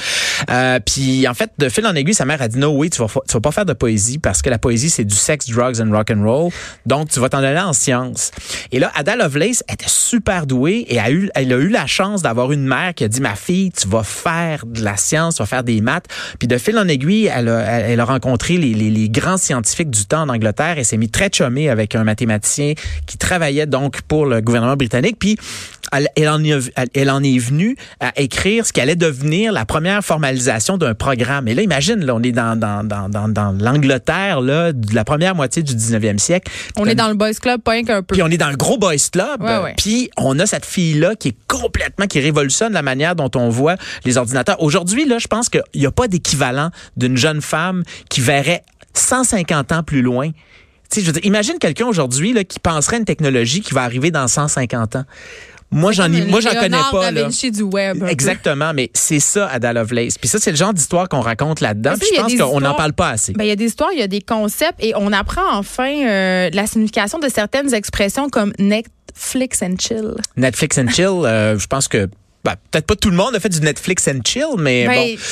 Euh, 0.50 0.78
puis 0.84 1.26
en 1.26 1.34
fait, 1.34 1.50
de 1.58 1.69
fil 1.69 1.87
en 1.87 1.94
aiguille, 1.94 2.14
sa 2.14 2.25
mère 2.25 2.40
a 2.43 2.49
dit 2.49 2.58
non, 2.58 2.76
oui, 2.76 2.90
tu 2.90 3.00
vas 3.00 3.03
tu 3.06 3.34
vas 3.34 3.40
pas 3.40 3.52
faire 3.52 3.66
de 3.66 3.72
poésie 3.72 4.18
parce 4.18 4.42
que 4.42 4.50
la 4.50 4.58
poésie 4.58 4.90
c'est 4.90 5.04
du 5.04 5.14
sex, 5.14 5.48
drugs 5.48 5.80
and 5.80 5.90
rock 5.90 6.10
and 6.10 6.22
roll. 6.22 6.50
Donc 6.86 7.08
tu 7.10 7.20
vas 7.20 7.28
t'en 7.28 7.38
aller 7.38 7.58
en 7.58 7.72
sciences. 7.72 8.30
Et 8.72 8.78
là, 8.78 8.90
Ada 8.94 9.16
Lovelace 9.16 9.62
était 9.70 9.84
super 9.88 10.46
douée 10.46 10.86
et 10.88 10.98
a 10.98 11.10
eu 11.10 11.30
elle 11.34 11.52
a 11.52 11.56
eu 11.56 11.68
la 11.68 11.86
chance 11.86 12.22
d'avoir 12.22 12.52
une 12.52 12.66
mère 12.66 12.94
qui 12.94 13.04
a 13.04 13.08
dit 13.08 13.20
ma 13.20 13.34
fille, 13.34 13.70
tu 13.72 13.88
vas 13.88 14.02
faire 14.02 14.64
de 14.66 14.82
la 14.82 14.96
science, 14.96 15.36
tu 15.36 15.42
vas 15.42 15.46
faire 15.46 15.64
des 15.64 15.80
maths. 15.80 16.06
Puis 16.38 16.48
de 16.48 16.58
fil 16.58 16.78
en 16.78 16.88
aiguille, 16.88 17.30
elle 17.34 17.48
a, 17.48 17.80
elle 17.80 18.00
a 18.00 18.04
rencontré 18.04 18.56
les, 18.56 18.74
les, 18.74 18.90
les, 18.90 19.08
grands 19.08 19.36
scientifiques 19.36 19.90
du 19.90 20.06
temps 20.06 20.22
en 20.22 20.28
Angleterre 20.28 20.78
et 20.78 20.84
s'est 20.84 20.96
mis 20.96 21.08
très 21.08 21.30
chumée 21.32 21.68
avec 21.68 21.94
un 21.94 22.04
mathématicien 22.04 22.74
qui 23.06 23.18
travaillait 23.18 23.66
donc 23.66 24.02
pour 24.02 24.26
le 24.26 24.40
gouvernement 24.40 24.76
britannique. 24.76 25.16
Puis 25.18 25.36
elle, 25.92 26.28
en 26.28 26.42
est, 26.42 26.72
elle 26.94 27.10
en 27.10 27.22
est 27.22 27.38
venue 27.38 27.76
à 28.00 28.12
écrire 28.20 28.66
ce 28.66 28.72
qui 28.72 28.80
allait 28.80 28.96
devenir 28.96 29.52
la 29.52 29.64
première 29.64 30.04
formalisation 30.04 30.78
d'un 30.78 30.94
programme. 30.94 31.48
Et 31.48 31.54
là, 31.54 31.62
imagine, 31.62 32.04
là, 32.04 32.14
on 32.14 32.22
est 32.22 32.32
dans, 32.32 32.58
dans, 32.58 32.86
dans, 32.94 33.08
dans, 33.08 33.29
dans 33.29 33.52
l'Angleterre, 33.52 34.41
là, 34.41 34.73
de 34.73 34.94
la 34.94 35.05
première 35.05 35.35
moitié 35.35 35.62
du 35.62 35.75
19e 35.75 36.19
siècle. 36.19 36.50
On 36.76 36.87
est 36.87 36.94
dans 36.94 37.08
le 37.08 37.14
boys 37.14 37.35
club, 37.35 37.61
pas 37.61 37.82
qu'un 37.82 38.02
peu. 38.02 38.14
Puis 38.14 38.23
on 38.23 38.29
est 38.29 38.37
dans 38.37 38.50
le 38.50 38.56
gros 38.56 38.79
boys 38.79 38.94
club. 39.12 39.43
Puis 39.76 40.11
on 40.17 40.38
a 40.38 40.46
cette 40.46 40.67
fille-là 40.67 41.14
qui 41.17 41.29
est 41.29 41.37
complètement, 41.49 42.06
qui 42.06 42.20
révolutionne 42.20 42.73
la 42.73 42.82
manière 42.82 43.17
dont 43.17 43.31
on 43.37 43.49
voit 43.49 43.76
les 44.05 44.17
ordinateurs. 44.17 44.61
Aujourd'hui, 44.62 45.06
là, 45.06 45.19
je 45.19 45.26
pense 45.26 45.49
qu'il 45.49 45.62
n'y 45.75 45.87
a 45.87 45.93
pas 45.93 46.08
d'équivalent 46.08 46.70
d'une 46.96 47.17
jeune 47.17 47.41
femme 47.41 47.82
qui 48.08 48.20
verrait 48.20 48.62
150 48.94 49.73
ans 49.73 49.82
plus 49.82 50.02
loin. 50.02 50.31
Je 50.94 51.00
veux 51.00 51.12
dire, 51.12 51.25
imagine 51.25 51.58
quelqu'un 51.58 51.87
aujourd'hui 51.87 52.32
là, 52.32 52.44
qui 52.44 52.61
penserait 52.61 52.99
une 52.99 53.05
technologie 53.05 53.62
qui 53.62 53.75
va 53.75 53.82
arriver 53.82 54.12
dans 54.12 54.29
150 54.29 54.97
ans. 54.97 55.05
Moi, 55.75 55.93
j'en 55.93 56.12
ai, 56.12 56.25
moi, 56.25 56.41
j'en 56.41 56.55
connais 56.55 56.79
pas. 56.91 57.11
Là. 57.11 57.29
du 57.29 57.62
web. 57.62 58.05
Exactement, 58.09 58.73
mais 58.73 58.91
c'est 58.94 59.21
ça, 59.21 59.49
Ada 59.49 59.73
Lovelace. 59.73 60.19
Puis 60.19 60.29
ça, 60.29 60.38
c'est 60.38 60.50
le 60.50 60.56
genre 60.56 60.73
d'histoire 60.73 61.09
qu'on 61.09 61.21
raconte 61.21 61.61
là-dedans. 61.61 61.94
Puis 61.99 62.09
je 62.15 62.21
pense 62.21 62.35
qu'on 62.35 62.61
n'en 62.61 62.75
parle 62.75 62.93
pas 62.93 63.11
assez. 63.11 63.32
Ben, 63.32 63.44
il 63.44 63.49
y 63.49 63.53
a 63.53 63.56
des 63.56 63.67
histoires, 63.67 63.91
il 63.93 63.99
y 63.99 64.03
a 64.03 64.09
des 64.09 64.21
concepts 64.21 64.82
et 64.82 64.94
on 64.97 65.12
apprend 65.12 65.43
enfin 65.53 65.93
euh, 66.06 66.50
la 66.53 66.67
signification 66.67 67.19
de 67.19 67.29
certaines 67.29 67.75
expressions 67.75 68.29
comme 68.29 68.53
Netflix 68.59 69.62
and 69.62 69.76
chill. 69.79 70.15
Netflix 70.37 70.79
and 70.79 70.88
chill, 70.88 71.25
euh, 71.25 71.59
je 71.59 71.67
pense 71.67 71.88
que 71.88 72.09
ben, 72.44 72.56
peut-être 72.70 72.85
pas 72.85 72.94
tout 72.94 73.08
le 73.08 73.17
monde 73.17 73.35
a 73.35 73.41
fait 73.41 73.49
du 73.49 73.61
Netflix 73.61 74.06
and 74.06 74.20
chill, 74.23 74.58
mais 74.58 74.87
ben, 74.87 74.94
bon. 74.94 75.23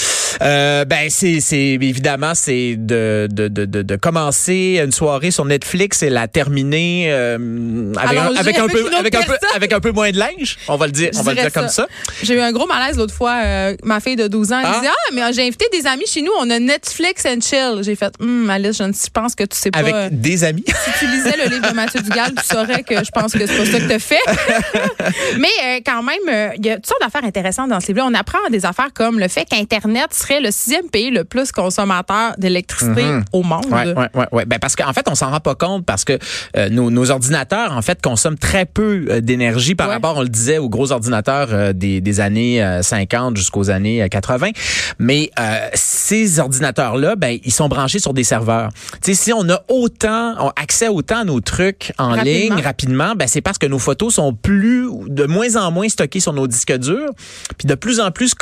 Euh, 0.41 0.87
ben 0.87 1.11
c'est 1.11 1.41
c'est 1.41 1.59
évidemment 1.59 2.35
c'est 2.35 2.76
de, 2.79 3.29
de, 3.31 3.49
de, 3.49 3.67
de, 3.67 3.97
commencer 3.97 4.81
une 4.82 4.93
soirée 4.93 5.31
sur 5.31 5.44
Netflix 5.44 6.03
et 6.03 6.09
la 6.09 6.26
terminer 6.26 7.09
euh, 7.11 7.93
avec, 7.99 8.19
un, 8.19 8.35
avec, 8.35 8.59
un 8.59 8.67
peu 8.67 8.94
avec 8.97 9.14
un 9.14 9.23
peu 9.25 9.35
avec 9.55 9.73
un 9.75 9.81
peu 9.81 9.93
moins 9.93 10.11
de 10.11 10.19
linge, 10.19 10.56
on 10.69 10.76
va 10.76 10.87
le 10.87 10.93
dire, 10.93 11.11
on 11.17 11.23
va 11.23 11.35
le 11.35 11.41
dire 11.43 11.53
comme 11.53 11.69
ça. 11.69 11.87
J'ai 12.23 12.35
eu 12.35 12.41
un 12.41 12.50
gros 12.50 12.67
malaise 12.67 12.97
l'autre 12.97 13.15
fois 13.15 13.43
euh, 13.44 13.76
ma 13.85 14.00
fille 14.00 14.17
de 14.17 14.26
12 14.26 14.53
ans, 14.53 14.61
elle 14.61 14.67
ah. 14.70 14.79
disait 14.79 14.91
"Ah, 14.91 15.12
mais 15.12 15.32
j'ai 15.35 15.47
invité 15.47 15.67
des 15.70 15.87
amis 15.87 16.06
chez 16.06 16.23
nous, 16.23 16.32
on 16.41 16.49
a 16.49 16.58
Netflix 16.58 17.26
and 17.26 17.43
chill." 17.43 17.82
J'ai 17.82 17.94
fait 17.94 18.15
"Hum, 18.20 18.49
Alice, 18.49 18.79
je, 18.79 18.85
je 18.85 19.11
pense 19.12 19.35
que 19.35 19.44
tu 19.44 19.58
sais 19.58 19.70
pas 19.70 19.81
Avec 19.81 20.19
des 20.19 20.44
amis 20.44 20.65
Si 20.67 20.99
tu 20.99 21.11
lisais 21.11 21.37
le 21.37 21.50
livre 21.50 21.69
de 21.69 21.75
Mathieu 21.75 22.00
Dugal, 22.00 22.32
tu 22.38 22.47
saurais 22.47 22.82
que 22.82 23.05
je 23.05 23.11
pense 23.11 23.32
que 23.35 23.47
c'est 23.47 23.58
pas 23.58 23.67
ça 23.67 23.81
que 23.81 23.93
tu 23.93 24.00
fait. 24.00 24.17
mais 25.38 25.49
euh, 25.67 25.81
quand 25.85 26.03
même 26.03 26.55
il 26.56 26.65
y 26.65 26.70
a 26.70 26.76
toutes 26.76 26.87
sortes 26.87 27.01
d'affaires 27.02 27.25
intéressantes 27.25 27.70
dans 27.70 27.81
ce 27.81 27.88
livre-là. 27.88 28.06
On 28.10 28.14
apprend 28.14 28.38
des 28.50 28.64
affaires 28.66 28.93
comme 28.94 29.19
le 29.19 29.28
fait 29.28 29.44
qu'internet 29.44 30.14
serait 30.14 30.40
le 30.40 30.50
sixième 30.50 30.88
pays 30.88 31.10
le 31.10 31.25
plus 31.25 31.52
consommateur 31.52 32.34
d'électricité 32.38 33.02
mhm. 33.02 33.25
au 33.32 33.43
monde. 33.43 33.66
Oui, 33.70 33.93
oui, 34.14 34.25
oui. 34.32 34.43
Ben 34.46 34.58
parce 34.58 34.76
qu'en 34.76 34.93
fait, 34.93 35.06
on 35.08 35.14
s'en 35.14 35.31
rend 35.31 35.40
pas 35.40 35.54
compte 35.54 35.84
parce 35.84 36.04
que 36.04 36.19
euh, 36.56 36.69
nos, 36.69 36.90
nos, 36.90 37.10
ordinateurs, 37.10 37.76
en 37.76 37.82
fait, 37.82 38.00
consomment 38.02 38.38
très 38.38 38.64
peu 38.64 39.06
euh, 39.08 39.20
d'énergie 39.20 39.75
par 39.75 39.88
rapport, 39.88 40.16
on 40.16 40.22
le 40.22 40.28
disait, 40.28 40.58
aux 40.58 40.69
gros 40.69 40.93
ordinateurs 40.93 41.49
euh, 41.52 41.72
des, 41.72 42.00
des, 42.00 42.20
années 42.20 42.62
50 42.82 43.37
jusqu'aux 43.37 43.70
années 43.70 44.06
80. 44.08 44.50
Mais 44.98 45.31
ces 45.75 46.38
ordinateurs-là, 46.38 47.16
ben, 47.16 47.38
ils 47.44 47.52
sont 47.52 47.69
branchés 47.69 47.98
sur 47.98 48.14
des 48.14 48.25
serveurs. 48.25 48.70
Tu 49.02 49.14
sais, 49.14 49.25
si 49.25 49.32
on 49.32 49.48
a 49.48 49.62
autant, 49.69 50.34
on 50.38 50.50
accès 50.50 50.88
autant 50.88 51.20
à 51.20 51.25
nos 51.25 51.40
trucs 51.40 51.93
en 51.98 52.14
ligne 52.14 52.60
rapidement, 52.60 53.14
ben, 53.16 53.26
c'est 53.26 53.40
parce 53.40 53.58
que 53.58 53.66
nos 53.66 53.78
photos 53.78 54.14
sont 54.14 54.34
plus, 54.34 54.88
de 55.06 55.25
moins 55.25 55.56
en 55.56 55.70
moins 55.70 55.88
stockées 55.88 56.20
sur 56.20 56.32
nos 56.32 56.46
disques 56.46 56.76
durs, 56.76 56.92
puis 57.59 57.67
de 57.67 57.75
plus 57.75 58.00
en 58.00 58.11
plus 58.11 58.35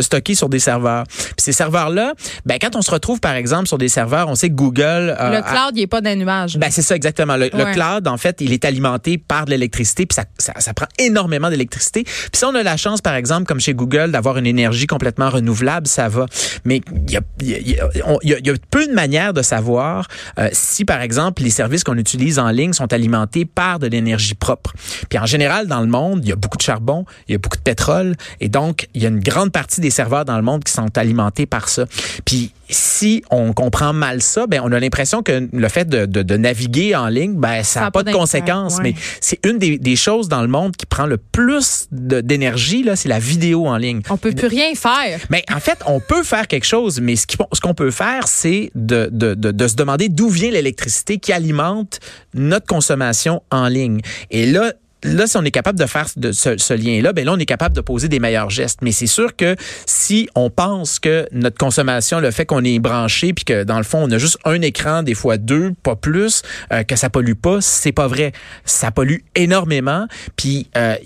stockées 0.00 0.34
sur 0.34 0.48
des 0.48 0.58
serveurs. 0.58 1.04
Puis 1.06 1.34
ces 1.38 1.52
serveurs-là, 1.52 2.14
ben, 2.46 2.58
quand 2.60 2.76
on 2.76 2.82
se 2.82 2.90
retrouve, 2.90 3.20
par 3.20 3.34
exemple, 3.34 3.68
sur 3.68 3.78
des 3.78 3.88
serveurs, 3.88 4.28
on 4.28 4.34
sait 4.34 4.48
que 4.48 4.54
Google... 4.54 5.16
le 5.18 5.42
cloud, 5.42 5.72
il 5.74 5.80
n'est 5.80 5.86
pas 5.86 6.00
d'un 6.00 6.16
nuage. 6.16 6.58
Ben, 6.58 6.70
c'est 6.70 6.82
ça, 6.82 6.94
exactement. 6.96 7.36
Le, 7.36 7.48
cloud, 7.48 8.06
en 8.06 8.16
fait, 8.16 8.40
il 8.40 8.52
est 8.52 8.64
alimenté 8.64 9.18
par 9.18 9.44
de 9.44 9.50
l'électricité, 9.50 10.06
puis 10.06 10.14
ça, 10.14 10.24
ça, 10.38 10.54
ça, 10.58 10.74
prend 10.74 10.86
énormément 10.98 11.50
d'électricité. 11.50 12.04
Puis 12.04 12.30
si 12.34 12.44
on 12.44 12.54
a 12.54 12.62
la 12.62 12.76
chance, 12.76 13.00
par 13.00 13.14
exemple, 13.14 13.46
comme 13.46 13.60
chez 13.60 13.74
Google, 13.74 14.10
d'avoir 14.10 14.38
une 14.38 14.46
énergie 14.46 14.86
complètement 14.86 15.30
renouvelable, 15.30 15.86
ça 15.86 16.08
va. 16.08 16.26
Mais 16.64 16.80
il 17.06 17.10
y 17.10 17.16
a, 17.16 17.20
y, 17.40 17.54
a, 17.54 17.58
y, 17.58 18.34
a, 18.34 18.38
y 18.38 18.50
a, 18.50 18.54
peu 18.70 18.86
de 18.86 18.92
manières 18.92 19.32
de 19.32 19.42
savoir 19.42 20.08
euh, 20.38 20.48
si, 20.52 20.84
par 20.84 21.00
exemple, 21.00 21.42
les 21.42 21.50
services 21.50 21.84
qu'on 21.84 21.96
utilise 21.96 22.38
en 22.38 22.50
ligne 22.50 22.72
sont 22.72 22.92
alimentés 22.92 23.44
par 23.44 23.78
de 23.78 23.86
l'énergie 23.86 24.34
propre. 24.34 24.74
Puis 25.08 25.18
en 25.18 25.26
général, 25.26 25.66
dans 25.66 25.80
le 25.80 25.86
monde, 25.86 26.20
il 26.22 26.28
y 26.28 26.32
a 26.32 26.36
beaucoup 26.36 26.56
de 26.56 26.62
charbon, 26.62 27.04
il 27.28 27.32
y 27.32 27.34
a 27.34 27.38
beaucoup 27.38 27.56
de 27.56 27.62
pétrole, 27.62 27.97
et 28.40 28.48
donc, 28.48 28.88
il 28.94 29.02
y 29.02 29.06
a 29.06 29.08
une 29.08 29.20
grande 29.20 29.52
partie 29.52 29.80
des 29.80 29.90
serveurs 29.90 30.24
dans 30.24 30.36
le 30.36 30.42
monde 30.42 30.64
qui 30.64 30.72
sont 30.72 30.96
alimentés 30.96 31.46
par 31.46 31.68
ça. 31.68 31.84
Puis 32.24 32.52
si 32.70 33.24
on 33.30 33.52
comprend 33.52 33.92
mal 33.92 34.20
ça, 34.20 34.46
ben 34.46 34.60
on 34.62 34.72
a 34.72 34.80
l'impression 34.80 35.22
que 35.22 35.48
le 35.50 35.68
fait 35.68 35.88
de, 35.88 36.06
de, 36.06 36.22
de, 36.22 36.36
naviguer 36.36 36.94
en 36.94 37.08
ligne, 37.08 37.34
ben 37.34 37.62
ça 37.62 37.80
n'a 37.80 37.90
pas, 37.90 38.02
de 38.02 38.12
conséquences. 38.12 38.78
Mais 38.82 38.94
c'est 39.20 39.44
une 39.46 39.58
des, 39.58 39.78
des, 39.78 39.96
choses 39.96 40.28
dans 40.28 40.42
le 40.42 40.48
monde 40.48 40.76
qui 40.76 40.86
prend 40.86 41.06
le 41.06 41.16
plus 41.16 41.86
d'énergie 41.90 42.82
là, 42.82 42.96
c'est 42.96 43.08
la 43.08 43.18
vidéo 43.18 43.66
en 43.66 43.76
ligne. 43.76 44.02
On 44.10 44.16
peut 44.16 44.32
plus 44.32 44.48
rien 44.48 44.74
faire. 44.74 45.20
Mais 45.30 45.44
en 45.54 45.60
fait, 45.60 45.78
on 45.86 46.00
peut 46.00 46.22
faire 46.22 46.46
quelque 46.46 46.66
chose, 46.66 47.00
mais 47.00 47.16
ce 47.16 47.26
qu'on 47.26 47.48
ce 47.52 47.72
peut 47.72 47.90
faire, 47.90 48.28
c'est 48.28 48.70
de, 48.74 49.08
de 49.10 49.68
se 49.68 49.74
demander 49.74 50.08
d'où 50.08 50.28
vient 50.28 50.50
l'électricité 50.50 51.18
qui 51.18 51.32
alimente 51.32 52.00
notre 52.34 52.66
consommation 52.66 53.42
en 53.50 53.68
ligne. 53.68 54.00
Et 54.30 54.46
là, 54.46 54.72
là, 55.02 55.26
si 55.26 55.36
on 55.36 55.44
est 55.44 55.50
capable 55.50 55.78
de 55.78 55.86
faire 55.86 56.06
de 56.16 56.32
ce, 56.32 56.74
lien-là, 56.74 57.12
ben 57.12 57.24
là, 57.24 57.32
on 57.34 57.38
est 57.38 57.46
capable 57.46 57.74
de 57.74 57.80
poser 57.80 58.08
des 58.08 58.18
meilleurs 58.18 58.50
gestes. 58.50 58.80
Mais 58.82 58.92
c'est 58.92 59.06
sûr 59.06 59.34
que 59.36 59.56
si 59.86 60.28
on 60.34 60.50
pense 60.50 60.98
que 60.98 61.28
notre 61.32 61.58
consommation, 61.58 62.20
le 62.20 62.30
fait 62.30 62.46
qu'on 62.46 62.64
est 62.64 62.78
branché, 62.78 63.32
puis 63.32 63.44
que 63.44 63.64
dans 63.64 63.78
le 63.78 63.84
fond, 63.84 64.04
on 64.04 64.10
a 64.10 64.18
juste 64.18 64.38
un 64.44 64.60
écran, 64.62 65.02
des 65.02 65.14
fois 65.14 65.36
deux, 65.36 65.72
pas 65.82 65.96
plus, 65.96 66.42
euh, 66.72 66.82
que 66.82 66.96
ça 66.96 67.10
pollue 67.10 67.34
pas, 67.34 67.60
c'est 67.60 67.92
pas 67.92 68.06
vrai. 68.06 68.32
Ça 68.64 68.90
pollue 68.90 69.18
énormément. 69.34 70.06
Puis 70.36 70.68
euh, 70.76 70.96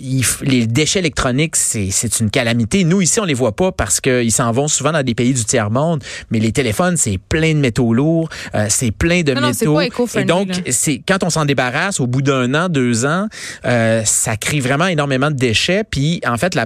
les 0.41 0.67
déchets 0.67 0.99
électroniques, 0.99 1.55
c'est 1.55 2.19
une 2.19 2.29
calamité. 2.29 2.83
Nous, 2.83 3.01
ici, 3.01 3.19
on 3.19 3.25
les 3.25 3.33
voit 3.33 3.55
pas 3.55 3.71
parce 3.71 4.01
qu'ils 4.01 4.31
s'en 4.31 4.51
vont 4.51 4.67
souvent 4.67 4.91
dans 4.91 5.03
des 5.03 5.15
pays 5.15 5.33
du 5.33 5.45
tiers-monde. 5.45 6.03
Mais 6.31 6.39
les 6.39 6.51
téléphones, 6.51 6.97
c'est 6.97 7.17
plein 7.17 7.53
de 7.53 7.59
métaux 7.59 7.93
lourds, 7.93 8.29
euh, 8.55 8.67
c'est 8.69 8.91
plein 8.91 9.21
de 9.21 9.33
métaux. 9.33 9.79
Et 10.15 10.25
donc, 10.25 10.49
c'est 10.69 11.01
quand 11.07 11.23
on 11.23 11.29
s'en 11.29 11.45
débarrasse 11.45 11.99
au 11.99 12.07
bout 12.07 12.21
d'un 12.21 12.53
an, 12.53 12.69
deux 12.69 13.05
ans, 13.05 13.27
euh, 13.65 13.82
ça 14.05 14.37
crée 14.37 14.59
vraiment 14.59 14.87
énormément 14.87 15.31
de 15.31 15.35
déchets. 15.35 15.83
Puis 15.83 16.21
en 16.25 16.37
fait, 16.37 16.57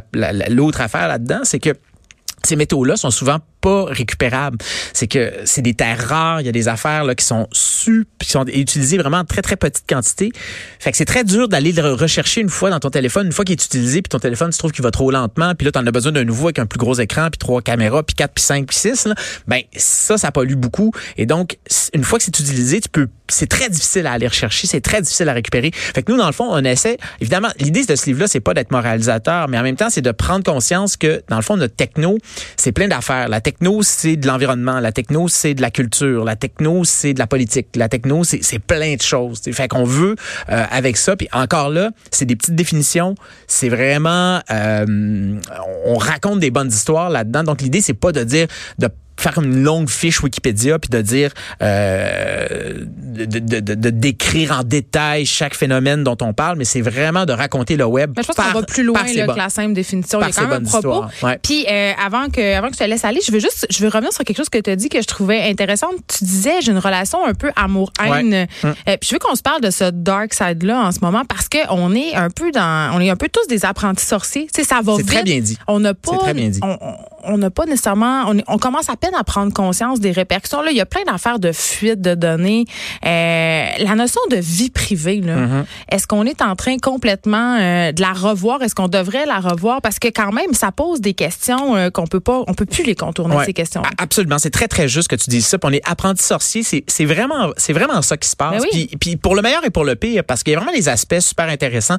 l'autre 0.49 0.81
affaire 0.81 1.07
là-dedans, 1.07 1.41
c'est 1.43 1.59
que 1.59 1.75
ces 2.43 2.55
métaux-là 2.55 2.95
sont 2.95 3.11
souvent 3.11 3.39
récupérable. 3.67 4.57
C'est 4.93 5.07
que 5.07 5.33
c'est 5.45 5.61
des 5.61 5.73
terres 5.73 6.07
rares, 6.07 6.41
il 6.41 6.45
y 6.45 6.49
a 6.49 6.51
des 6.51 6.67
affaires 6.67 7.03
là 7.03 7.15
qui 7.15 7.25
sont 7.25 7.47
super, 7.51 8.05
qui 8.19 8.29
sont 8.29 8.45
utilisées 8.47 8.97
vraiment 8.97 9.19
en 9.19 9.25
très 9.25 9.41
très 9.41 9.55
petite 9.55 9.85
quantité. 9.87 10.31
Fait 10.79 10.91
que 10.91 10.97
c'est 10.97 11.05
très 11.05 11.23
dur 11.23 11.47
d'aller 11.47 11.71
le 11.71 11.93
rechercher 11.93 12.41
une 12.41 12.49
fois 12.49 12.69
dans 12.69 12.79
ton 12.79 12.89
téléphone, 12.89 13.27
une 13.27 13.31
fois 13.31 13.45
qu'il 13.45 13.53
est 13.53 13.63
utilisé, 13.63 14.01
puis 14.01 14.09
ton 14.09 14.19
téléphone 14.19 14.51
tu 14.51 14.57
trouves 14.57 14.71
qu'il 14.71 14.83
va 14.83 14.91
trop 14.91 15.11
lentement, 15.11 15.53
puis 15.55 15.65
là 15.65 15.71
tu 15.71 15.79
en 15.79 15.85
as 15.85 15.91
besoin 15.91 16.11
d'un 16.11 16.23
nouveau 16.23 16.47
avec 16.47 16.59
un 16.59 16.65
plus 16.65 16.79
gros 16.79 16.95
écran, 16.95 17.29
puis 17.29 17.37
trois 17.37 17.61
caméras, 17.61 18.03
puis 18.03 18.15
quatre, 18.15 18.33
puis 18.33 18.43
cinq, 18.43 18.67
puis 18.67 18.75
six. 18.75 19.05
Là. 19.05 19.15
Ben 19.47 19.61
ça, 19.75 20.17
ça 20.17 20.31
pollue 20.31 20.55
beaucoup. 20.55 20.91
Et 21.17 21.25
donc 21.25 21.57
une 21.93 22.03
fois 22.03 22.19
que 22.19 22.25
c'est 22.25 22.39
utilisé, 22.39 22.81
tu 22.81 22.89
peux, 22.89 23.07
c'est 23.27 23.47
très 23.47 23.69
difficile 23.69 24.07
à 24.07 24.13
aller 24.13 24.27
rechercher, 24.27 24.67
c'est 24.67 24.81
très 24.81 25.01
difficile 25.01 25.29
à 25.29 25.33
récupérer. 25.33 25.71
Fait 25.73 26.03
que 26.03 26.11
nous 26.11 26.17
dans 26.17 26.27
le 26.27 26.33
fond, 26.33 26.47
on 26.49 26.63
essaie. 26.63 26.97
Évidemment, 27.21 27.49
l'idée 27.59 27.85
de 27.85 27.95
ce 27.95 28.05
livre-là, 28.05 28.27
c'est 28.27 28.39
pas 28.39 28.53
d'être 28.53 28.71
moralisateur, 28.71 29.47
mais 29.47 29.57
en 29.57 29.63
même 29.63 29.75
temps, 29.75 29.89
c'est 29.89 30.01
de 30.01 30.11
prendre 30.11 30.43
conscience 30.43 30.97
que 30.97 31.23
dans 31.29 31.37
le 31.37 31.41
fond, 31.41 31.57
notre 31.57 31.75
techno, 31.75 32.17
c'est 32.55 32.71
plein 32.71 32.87
d'affaires. 32.87 33.29
La 33.29 33.41
techno, 33.41 33.56
c'est 33.81 34.15
de 34.15 34.27
l'environnement. 34.27 34.79
La 34.79 34.91
techno, 34.91 35.27
c'est 35.27 35.53
de 35.53 35.61
la 35.61 35.71
culture. 35.71 36.23
La 36.23 36.35
techno, 36.35 36.83
c'est 36.83 37.13
de 37.13 37.19
la 37.19 37.27
politique. 37.27 37.67
La 37.75 37.89
techno, 37.89 38.23
c'est 38.23 38.59
plein 38.59 38.95
de 38.95 39.01
choses. 39.01 39.41
Fait 39.51 39.67
qu'on 39.67 39.83
veut 39.83 40.15
euh, 40.49 40.65
avec 40.71 40.97
ça. 40.97 41.15
Puis 41.15 41.27
encore 41.31 41.69
là, 41.69 41.91
c'est 42.11 42.25
des 42.25 42.35
petites 42.35 42.55
définitions. 42.55 43.15
C'est 43.47 43.69
vraiment, 43.69 44.41
euh, 44.51 45.39
on 45.85 45.97
raconte 45.97 46.39
des 46.39 46.51
bonnes 46.51 46.69
histoires 46.69 47.09
là-dedans. 47.09 47.43
Donc 47.43 47.61
l'idée, 47.61 47.81
c'est 47.81 47.93
pas 47.93 48.11
de 48.11 48.23
dire 48.23 48.47
de 48.77 48.89
faire 49.19 49.37
une 49.41 49.63
longue 49.63 49.89
fiche 49.89 50.21
Wikipédia 50.21 50.79
puis 50.79 50.89
de 50.89 51.01
dire 51.01 51.31
euh, 51.61 52.85
de, 52.87 53.25
de, 53.25 53.59
de, 53.59 53.73
de, 53.73 53.89
décrire 53.89 54.59
en 54.59 54.63
détail 54.63 55.25
chaque 55.25 55.55
phénomène 55.55 56.03
dont 56.03 56.17
on 56.21 56.33
parle, 56.33 56.57
mais 56.57 56.65
c'est 56.65 56.81
vraiment 56.81 57.25
de 57.25 57.33
raconter 57.33 57.75
le 57.75 57.85
web. 57.85 58.13
Mais 58.15 58.23
je 58.23 58.27
pense 58.27 58.35
qu'on 58.35 58.59
va 58.59 58.65
plus 58.65 58.83
loin 58.83 59.01
là, 59.03 59.27
que 59.27 59.37
la 59.37 59.49
simple 59.49 59.73
définition. 59.73 60.19
Il 60.21 60.27
y 60.27 60.29
a 60.29 60.31
quand 60.31 60.47
même 60.47 60.65
un 60.65 60.69
propos. 60.69 61.05
Puis 61.41 61.65
euh, 61.69 61.91
avant 62.03 62.29
que 62.29 62.55
avant 62.55 62.67
que 62.67 62.75
je 62.75 62.79
te 62.79 62.83
laisse 62.83 63.05
aller, 63.05 63.19
je 63.25 63.31
veux 63.31 63.39
juste 63.39 63.67
je 63.69 63.79
veux 63.79 63.89
revenir 63.89 64.13
sur 64.13 64.23
quelque 64.23 64.37
chose 64.37 64.49
que 64.49 64.59
tu 64.59 64.69
as 64.69 64.75
dit 64.75 64.89
que 64.89 65.01
je 65.01 65.07
trouvais 65.07 65.41
intéressant. 65.49 65.87
Tu 66.07 66.23
disais 66.23 66.61
j'ai 66.61 66.71
une 66.71 66.77
relation 66.77 67.25
un 67.25 67.33
peu 67.33 67.51
amour-haine. 67.55 68.31
Ouais. 68.31 68.47
Hum. 68.63 68.75
Euh, 68.87 68.97
puis 68.99 69.09
je 69.09 69.15
veux 69.15 69.19
qu'on 69.19 69.35
se 69.35 69.41
parle 69.41 69.61
de 69.61 69.69
ce 69.69 69.89
dark 69.89 70.33
side 70.33 70.63
là 70.63 70.79
en 70.81 70.91
ce 70.91 70.99
moment 71.01 71.23
parce 71.25 71.49
que 71.49 71.57
on 71.69 71.93
est 71.95 72.13
un 72.15 72.29
peu 72.29 72.51
dans 72.51 72.95
on 72.95 72.99
est 72.99 73.09
un 73.09 73.15
peu 73.15 73.29
tous 73.29 73.47
des 73.47 73.65
apprentis 73.65 74.05
sorciers. 74.05 74.47
Tu 74.53 74.61
sais 74.61 74.67
ça 74.67 74.81
va 74.83 74.97
vite. 74.97 75.07
C'est 75.07 75.15
très 75.15 75.23
bien 75.23 75.39
dit. 75.39 75.57
On 75.67 75.79
n'a 75.79 75.93
pas 75.93 76.17
très 76.17 76.33
bien 76.33 76.49
dit. 76.49 76.59
On 76.61 76.77
n'a 77.35 77.49
pas 77.49 77.65
nécessairement 77.65 78.23
on, 78.27 78.37
on 78.47 78.57
commence 78.57 78.89
à 78.89 78.95
peine 78.95 79.15
à 79.15 79.23
prendre 79.23 79.53
conscience 79.53 79.99
des 79.99 80.11
répercussions. 80.11 80.61
Là, 80.61 80.71
il 80.71 80.77
y 80.77 80.81
a 80.81 80.85
plein 80.85 81.03
d'affaires 81.03 81.39
de 81.39 81.51
fuite 81.51 82.01
de 82.01 82.15
données. 82.15 82.65
Euh, 83.05 83.65
la 83.79 83.95
notion 83.95 84.21
de 84.29 84.37
vie 84.37 84.69
privée, 84.69 85.21
mm-hmm. 85.21 85.65
est-ce 85.91 86.07
qu'on 86.07 86.23
est 86.23 86.41
en 86.41 86.55
train 86.55 86.77
complètement 86.77 87.57
euh, 87.59 87.91
de 87.91 88.01
la 88.01 88.13
revoir? 88.13 88.61
Est-ce 88.61 88.75
qu'on 88.75 88.87
devrait 88.87 89.25
la 89.25 89.39
revoir? 89.39 89.81
Parce 89.81 89.99
que 89.99 90.07
quand 90.07 90.31
même, 90.31 90.53
ça 90.53 90.71
pose 90.71 91.01
des 91.01 91.13
questions 91.13 91.75
euh, 91.75 91.89
qu'on 91.89 92.07
peut 92.07 92.19
pas, 92.19 92.43
on 92.47 92.53
peut 92.53 92.65
plus 92.65 92.83
les 92.83 92.95
contourner, 92.95 93.37
ces 93.45 93.53
questions. 93.53 93.81
-là. 93.81 93.89
Absolument. 93.97 94.39
C'est 94.39 94.49
très, 94.49 94.67
très 94.67 94.87
juste 94.87 95.07
que 95.07 95.15
tu 95.15 95.29
dises 95.29 95.45
ça. 95.45 95.57
on 95.63 95.73
est 95.73 95.87
apprenti 95.89 96.23
sorcier. 96.23 96.63
C'est 96.63 97.05
vraiment, 97.05 97.51
c'est 97.57 97.73
vraiment 97.73 98.01
ça 98.01 98.17
qui 98.17 98.29
se 98.29 98.35
passe. 98.35 98.61
Ben 98.61 98.69
puis, 98.71 98.89
puis, 98.99 99.15
pour 99.17 99.35
le 99.35 99.41
meilleur 99.41 99.65
et 99.65 99.69
pour 99.69 99.83
le 99.83 99.95
pire, 99.95 100.23
parce 100.23 100.43
qu'il 100.43 100.53
y 100.53 100.55
a 100.55 100.59
vraiment 100.59 100.75
des 100.75 100.89
aspects 100.89 101.19
super 101.19 101.49
intéressants. 101.49 101.97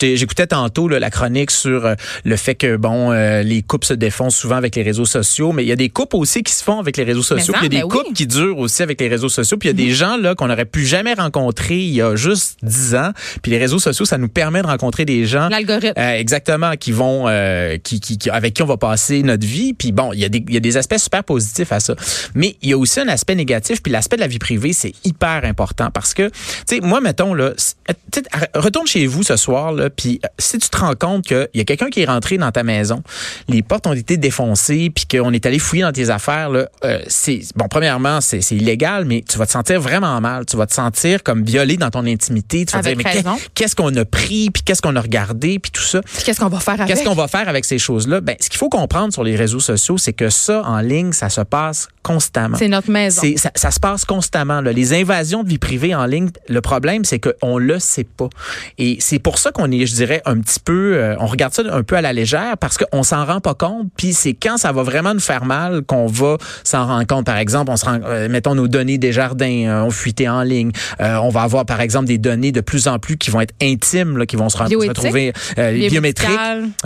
J'écoutais 0.00 0.46
tantôt 0.46 0.88
là, 0.88 0.98
la 0.98 1.10
chronique 1.10 1.50
sur 1.50 1.94
le 2.24 2.36
fait 2.36 2.54
que, 2.54 2.76
bon, 2.76 3.10
les 3.42 3.62
couples 3.62 3.86
se 3.86 3.94
défont 3.94 4.30
souvent 4.30 4.56
avec 4.56 4.69
les 4.76 4.82
réseaux 4.82 5.04
sociaux, 5.04 5.52
mais 5.52 5.64
il 5.64 5.68
y 5.68 5.72
a 5.72 5.76
des 5.76 5.88
couples 5.88 6.16
aussi 6.16 6.42
qui 6.42 6.52
se 6.52 6.62
font 6.62 6.78
avec 6.78 6.96
les 6.96 7.04
réseaux 7.04 7.22
sociaux. 7.22 7.54
il 7.58 7.62
y 7.62 7.66
a 7.66 7.68
des 7.68 7.82
ben 7.82 7.88
couples 7.88 8.12
qui 8.12 8.26
durent 8.26 8.58
aussi 8.58 8.82
avec 8.82 9.00
les 9.00 9.08
réseaux 9.08 9.28
sociaux. 9.28 9.56
Puis 9.56 9.68
il 9.68 9.72
y 9.72 9.82
a 9.82 9.86
des 9.86 9.90
mhm. 9.90 9.96
gens 9.96 10.16
là 10.16 10.34
qu'on 10.34 10.48
n'aurait 10.48 10.64
pu 10.64 10.84
jamais 10.84 11.14
rencontrer 11.14 11.78
il 11.78 11.92
y 11.92 12.02
a 12.02 12.16
juste 12.16 12.58
dix 12.62 12.94
ans. 12.94 13.12
Puis 13.42 13.50
les 13.52 13.58
réseaux 13.58 13.78
sociaux, 13.78 14.04
ça 14.04 14.18
nous 14.18 14.28
permet 14.28 14.62
de 14.62 14.66
rencontrer 14.66 15.04
des 15.04 15.26
gens. 15.26 15.48
L'algorithme. 15.48 15.98
Euh, 15.98 16.14
exactement, 16.14 16.72
qui 16.76 16.92
vont, 16.92 17.28
euh, 17.28 17.78
qui, 17.78 18.00
qui, 18.00 18.18
avec 18.30 18.54
qui 18.54 18.62
on 18.62 18.66
va 18.66 18.76
passer 18.76 19.22
notre 19.22 19.46
vie. 19.46 19.74
Puis 19.74 19.92
bon, 19.92 20.12
il 20.12 20.20
y, 20.20 20.24
a 20.24 20.28
des, 20.28 20.44
il 20.46 20.54
y 20.54 20.56
a 20.56 20.60
des 20.60 20.76
aspects 20.76 20.98
super 20.98 21.24
positifs 21.24 21.72
à 21.72 21.80
ça. 21.80 21.94
Mais 22.34 22.56
il 22.62 22.70
y 22.70 22.72
a 22.72 22.78
aussi 22.78 23.00
un 23.00 23.08
aspect 23.08 23.34
négatif. 23.34 23.82
Puis 23.82 23.92
l'aspect 23.92 24.16
de 24.16 24.22
la 24.22 24.28
vie 24.28 24.38
privée, 24.38 24.72
c'est 24.72 24.92
hyper 25.04 25.44
important 25.44 25.90
parce 25.92 26.14
que, 26.14 26.28
tu 26.28 26.34
sais, 26.66 26.80
moi, 26.80 27.00
mettons, 27.00 27.34
là, 27.34 27.52
retourne 28.54 28.86
chez 28.86 29.06
vous 29.06 29.22
ce 29.22 29.36
soir, 29.36 29.72
là, 29.72 29.90
puis 29.90 30.20
euh, 30.24 30.28
si 30.38 30.58
tu 30.58 30.68
te 30.68 30.76
rends 30.76 30.94
compte 30.94 31.26
qu'il 31.26 31.48
y 31.54 31.60
a 31.60 31.64
quelqu'un 31.64 31.90
qui 31.90 32.02
est 32.02 32.06
rentré 32.06 32.38
dans 32.38 32.50
ta 32.50 32.62
maison, 32.62 33.02
les 33.48 33.62
portes 33.62 33.86
ont 33.86 33.92
été 33.92 34.16
défoncées, 34.16 34.49
puis 34.90 35.06
qu'on 35.06 35.32
est 35.32 35.46
allé 35.46 35.58
fouiller 35.58 35.82
dans 35.82 35.92
tes 35.92 36.10
affaires, 36.10 36.50
là, 36.50 36.68
euh, 36.84 37.00
c'est 37.08 37.40
bon. 37.56 37.66
Premièrement, 37.68 38.20
c'est 38.20 38.40
illégal, 38.50 39.04
mais 39.04 39.24
tu 39.28 39.38
vas 39.38 39.46
te 39.46 39.52
sentir 39.52 39.80
vraiment 39.80 40.20
mal. 40.20 40.46
Tu 40.46 40.56
vas 40.56 40.66
te 40.66 40.74
sentir 40.74 41.22
comme 41.22 41.44
violé 41.44 41.76
dans 41.76 41.90
ton 41.90 42.06
intimité. 42.06 42.64
Tu 42.64 42.74
vas 42.74 42.82
dire 42.82 42.96
mais 42.96 43.04
qu'est-ce 43.54 43.76
qu'on 43.76 43.94
a 43.96 44.04
pris, 44.04 44.50
puis 44.50 44.62
qu'est-ce 44.62 44.82
qu'on 44.82 44.96
a 44.96 45.00
regardé, 45.00 45.58
puis 45.58 45.70
tout 45.70 45.82
ça. 45.82 46.00
Qu'est-ce 46.24 46.40
qu'on 46.40 46.48
va 46.48 46.60
faire 46.60 46.74
avec? 46.74 46.88
Qu'est-ce 46.88 47.04
qu'on 47.04 47.14
va 47.14 47.28
faire 47.28 47.48
avec 47.48 47.64
ces 47.64 47.78
choses-là? 47.78 48.20
Ben, 48.20 48.36
ce 48.40 48.48
qu'il 48.48 48.58
faut 48.58 48.68
comprendre 48.68 49.12
sur 49.12 49.24
les 49.24 49.36
réseaux 49.36 49.60
sociaux, 49.60 49.98
c'est 49.98 50.12
que 50.12 50.30
ça 50.30 50.62
en 50.64 50.80
ligne, 50.80 51.12
ça 51.12 51.28
se 51.28 51.40
passe 51.40 51.88
constamment. 52.02 52.56
C'est 52.56 52.68
notre 52.68 52.90
maison. 52.90 53.22
Ça, 53.36 53.50
ça, 53.54 53.70
se 53.70 53.80
passe 53.80 54.04
constamment. 54.04 54.60
Là. 54.60 54.72
Les 54.72 54.94
invasions 54.94 55.42
de 55.42 55.48
vie 55.48 55.58
privée 55.58 55.94
en 55.94 56.06
ligne, 56.06 56.30
le 56.48 56.60
problème, 56.60 57.04
c'est 57.04 57.18
qu'on 57.18 57.58
le 57.58 57.78
sait 57.78 58.04
pas. 58.04 58.28
Et 58.78 58.96
c'est 59.00 59.18
pour 59.18 59.38
ça 59.38 59.52
qu'on 59.52 59.70
est, 59.70 59.86
je 59.86 59.94
dirais, 59.94 60.22
un 60.24 60.38
petit 60.40 60.60
peu, 60.60 60.94
euh, 60.96 61.16
on 61.18 61.26
regarde 61.26 61.52
ça 61.52 61.62
un 61.70 61.82
peu 61.82 61.96
à 61.96 62.00
la 62.00 62.12
légère 62.12 62.56
parce 62.58 62.78
qu'on 62.78 63.02
s'en 63.02 63.24
rend 63.24 63.40
pas 63.40 63.54
compte. 63.54 63.88
Puis 63.96 64.14
c'est 64.14 64.34
quand 64.40 64.56
ça 64.56 64.72
va 64.72 64.82
vraiment 64.82 65.14
nous 65.14 65.20
faire 65.20 65.44
mal 65.44 65.82
qu'on 65.82 66.06
va 66.06 66.36
s'en 66.64 66.86
rendre 66.86 67.06
compte. 67.06 67.26
Par 67.26 67.36
exemple, 67.36 67.70
on 67.70 67.76
se 67.76 67.84
rend, 67.84 68.00
euh, 68.04 68.28
mettons 68.28 68.54
nos 68.54 68.68
données 68.68 68.98
des 68.98 69.12
jardins 69.12 69.66
euh, 69.66 69.82
ont 69.84 69.90
fuité 69.90 70.28
en 70.28 70.42
ligne. 70.42 70.72
on 70.98 71.28
va 71.28 71.42
avoir, 71.42 71.66
par 71.66 71.80
exemple, 71.80 72.06
des 72.06 72.18
données 72.18 72.52
de 72.52 72.60
plus 72.60 72.88
en 72.88 72.98
plus 72.98 73.16
qui 73.16 73.30
vont 73.30 73.40
être 73.40 73.54
intimes, 73.62 74.16
là, 74.16 74.26
qui 74.26 74.36
vont 74.36 74.48
se, 74.48 74.58
retrouver 74.58 75.32
biométriques. 75.56 76.30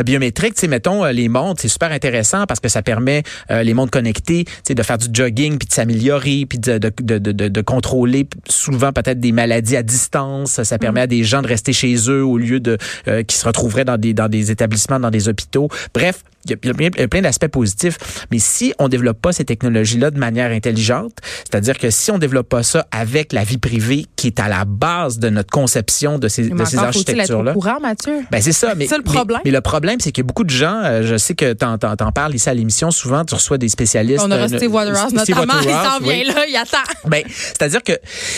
Biométriques, 0.04 0.54
tu 0.54 0.60
sais, 0.60 0.68
mettons 0.68 1.04
les 1.04 1.28
montres, 1.28 1.62
c'est 1.62 1.68
super 1.68 1.92
intéressant 1.92 2.46
parce 2.46 2.60
que 2.60 2.68
ça 2.68 2.82
permet 2.82 3.22
les 3.50 3.74
montres 3.74 3.90
connectées, 3.90 4.44
tu 4.44 4.52
sais, 4.68 4.74
de 4.74 4.82
faire 4.82 4.98
du 4.98 5.08
jogging 5.12 5.58
puis 5.58 5.68
de 5.68 5.72
s'améliorer 5.72 6.46
puis 6.48 6.58
de, 6.58 6.78
de, 6.78 6.92
de, 7.00 7.18
de, 7.18 7.48
de 7.48 7.60
contrôler 7.60 8.28
souvent 8.48 8.92
peut-être 8.92 9.20
des 9.20 9.32
maladies 9.32 9.76
à 9.76 9.82
distance. 9.82 10.62
Ça 10.62 10.78
permet 10.78 11.02
à 11.02 11.06
des 11.06 11.24
gens 11.24 11.42
de 11.42 11.48
rester 11.48 11.72
chez 11.72 11.94
eux 12.08 12.24
au 12.24 12.38
lieu 12.38 12.60
de 12.60 12.78
euh, 13.08 13.22
qui 13.22 13.36
se 13.36 13.46
retrouveraient 13.46 13.84
dans 13.84 13.98
des 13.98 14.14
dans 14.14 14.28
des 14.28 14.50
établissements, 14.50 15.00
dans 15.00 15.10
des 15.10 15.28
hôpitaux. 15.28 15.68
Bref, 15.92 16.22
il 16.44 16.50
y 16.50 17.02
a 17.02 17.08
plein, 17.08 17.22
d'aspects 17.22 17.48
positifs. 17.48 18.26
Mais 18.30 18.38
si 18.38 18.74
on 18.78 18.88
développe 18.88 19.20
pas 19.20 19.32
ces 19.32 19.44
technologies-là 19.44 20.10
de 20.10 20.18
manière 20.18 20.50
intelligente, 20.50 21.12
c'est-à-dire 21.44 21.78
que 21.78 21.90
si 21.90 22.10
on 22.10 22.18
développe 22.18 22.48
pas 22.48 22.62
ça 22.62 22.86
avec 22.90 23.32
la 23.32 23.44
vie 23.44 23.58
privée 23.58 24.06
qui 24.16 24.28
est 24.28 24.40
à 24.40 24.48
la 24.48 24.64
base 24.64 25.18
de 25.18 25.30
notre 25.30 25.50
conception 25.50 26.18
de 26.18 26.28
ces, 26.28 26.48
de 26.48 26.64
ces 26.64 26.78
architectures-là. 26.78 27.52
courant, 27.52 27.80
Mathieu. 27.80 28.20
Ben, 28.30 28.40
c'est 28.42 28.52
ça. 28.52 28.74
Mais, 28.74 28.86
c'est 28.86 28.96
le 28.96 29.02
problème. 29.02 29.40
Mais, 29.44 29.50
le 29.50 29.60
problème, 29.60 30.00
c'est 30.00 30.12
que 30.12 30.22
beaucoup 30.22 30.44
de 30.44 30.50
gens, 30.50 30.82
euh, 30.84 31.02
je 31.04 31.16
sais 31.16 31.34
que 31.34 31.52
tu 31.52 31.64
en, 31.64 31.78
parles 32.12 32.34
ici 32.34 32.48
à 32.48 32.54
l'émission, 32.54 32.90
souvent, 32.90 33.24
tu 33.24 33.34
reçois 33.34 33.58
des 33.58 33.68
spécialistes. 33.68 34.22
On 34.24 34.30
a 34.30 34.42
reçu 34.42 34.56
Steve 34.56 34.72
Waterhouse, 34.72 35.12
notamment. 35.12 35.54
il 35.62 35.70
s'en 35.70 35.98
vient 36.00 36.24
là, 36.24 36.46
il 36.48 36.56
attend. 36.56 36.78
Ben, 37.06 37.22
c'est-à-dire 37.26 37.82
que 37.82 37.92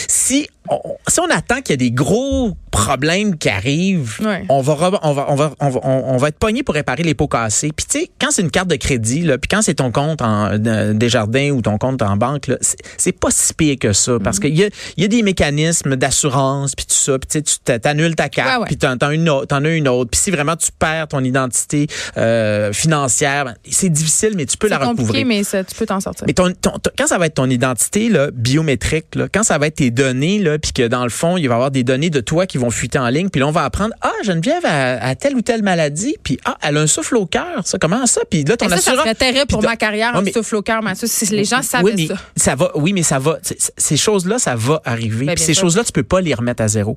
si 0.09 0.49
on, 0.69 0.81
si 1.09 1.21
on 1.21 1.31
attend 1.31 1.61
qu'il 1.61 1.71
y 1.71 1.75
ait 1.75 1.77
des 1.77 1.91
gros 1.91 2.57
problèmes 2.71 3.39
qui 3.39 3.49
arrivent, 3.49 4.19
on, 4.49 4.61
va, 4.61 4.73
on, 4.75 4.91
va, 4.91 5.01
on, 5.03 5.13
va, 5.13 5.53
on, 5.61 5.69
va, 5.69 5.81
on, 5.83 6.17
va 6.17 6.29
être 6.29 6.39
pogné 6.39 6.63
pour 6.63 6.75
réparer 6.75 7.03
les 7.03 7.15
pots 7.15 7.29
cassés. 7.29 7.71
Puis 7.75 7.87
sais, 7.99 8.11
quand 8.21 8.31
c'est 8.31 8.43
une 8.43 8.51
carte 8.51 8.69
de 8.69 8.77
crédit, 8.77 9.23
là, 9.23 9.39
puis 9.39 9.49
quand 9.49 9.63
c'est 9.63 9.75
ton 9.75 9.91
compte 9.91 10.23
en 10.23 10.51
euh, 10.53 10.93
Desjardins 10.93 11.51
ou 11.51 11.63
ton 11.63 11.79
compte 11.79 12.03
en 12.03 12.17
banque, 12.17 12.51
c'est 12.97 13.13
pas 13.13 13.29
si 13.31 13.55
pire 13.55 13.77
que 13.81 13.93
ça. 13.93 14.19
Parce 14.23 14.39
qu'il 14.39 14.57
y 14.57 14.65
a, 14.65 14.69
y 14.97 15.05
a 15.05 15.09
des 15.09 15.23
mécanismes 15.23 15.97
d'assurance, 15.97 16.75
puis 16.75 16.87
tout 16.87 16.95
ça. 16.95 17.19
Puis 17.19 17.43
tu 17.43 17.59
t'annules 17.81 18.15
ta 18.15 18.29
carte, 18.29 18.67
puis 18.67 18.77
t'en 18.77 18.97
as 18.97 19.15
une 19.15 19.29
autre. 19.29 19.55
As 19.55 19.61
une 19.69 19.89
autre. 19.89 20.11
Puis 20.11 20.21
si 20.21 20.31
vraiment 20.31 20.57
tu 20.57 20.71
perds 20.79 21.09
ton 21.09 21.25
identité 21.25 21.87
euh, 22.17 22.73
financière, 22.73 23.47
ben, 23.47 23.55
c'est 23.69 23.89
difficile, 23.89 24.35
mais 24.37 24.47
tu 24.47 24.57
peux 24.57 24.69
la 24.69 24.79
recouvrir. 24.79 25.21
C'est 25.21 25.25
mais 25.25 25.45
ça, 25.45 25.65
tu 25.65 25.75
peux 25.75 25.87
t'en 25.87 26.01
sortir. 26.01 26.25
Mais 26.27 26.35
ton, 26.35 26.53
quand 26.97 27.07
ça 27.07 27.19
va 27.19 27.27
être 27.27 27.35
ton 27.35 27.51
identité 27.51 28.09
là, 28.09 28.31
biométrique, 28.33 29.15
là, 29.15 29.29
quand 29.33 29.43
ça 29.43 29.59
va 29.59 29.69
être 29.69 29.77
tes 29.77 29.91
données, 29.91 30.39
là, 30.39 30.59
puis 30.59 30.73
que 30.73 30.87
dans 30.87 31.05
le 31.05 31.11
fond, 31.11 31.37
il 31.37 31.49
va 31.49 31.55
y 31.55 31.57
avoir 31.57 31.71
des 31.71 31.85
données 31.85 32.11
de 32.11 32.21
toi 32.21 32.47
qui 32.47 32.59
vont 32.59 32.71
fuiter 32.71 32.99
en 32.99 33.09
ligne, 33.09 33.29
puis 33.29 33.41
là, 33.41 33.49
on 33.49 33.53
va 33.53 33.65
apprendre, 33.65 33.95
ah, 34.03 34.13
Geneviève 34.25 34.65
a, 34.65 35.05
a 35.05 35.15
telle 35.15 35.35
ou 35.35 35.43
telle 35.43 35.63
maladie, 35.63 36.17
puis 36.23 36.39
ah, 36.45 36.57
elle 36.63 36.77
a 36.77 36.81
un 36.81 36.87
souffle 36.87 37.17
au 37.17 37.27
cœur, 37.27 37.63
ça, 37.65 37.79
comment 37.89 38.07
ça? 38.07 38.23
Puis 38.29 38.45
là, 38.45 38.57
ton 38.57 38.69
ça, 38.69 38.77
ça 38.79 38.93
serait 38.93 39.47
pour 39.49 39.63
ma 39.63 39.77
carrière, 39.77 40.17
un 40.17 40.25
souffle 40.33 40.57
au 40.57 40.63
cœur, 40.63 40.83
Mathieu, 40.83 41.07
si 41.07 41.27
les 41.27 41.45
gens 41.45 41.63
savaient 41.63 41.85
oui, 41.85 42.09
mais 42.09 42.17
ça. 42.37 42.55
va, 42.55 42.71
oui, 42.75 42.93
mais 42.93 43.03
ça 43.03 43.19
va, 43.19 43.39
ces 43.77 43.97
choses-là, 43.97 44.39
ça 44.39 44.55
va 44.55 44.81
arriver. 44.85 45.27
Ben, 45.27 45.35
puis 45.35 45.45
ces 45.45 45.55
choses-là, 45.55 45.85
tu 45.85 45.93
peux 45.93 46.03
pas 46.03 46.21
les 46.21 46.35
remettre 46.35 46.63
à 46.63 46.69
zéro. 46.69 46.97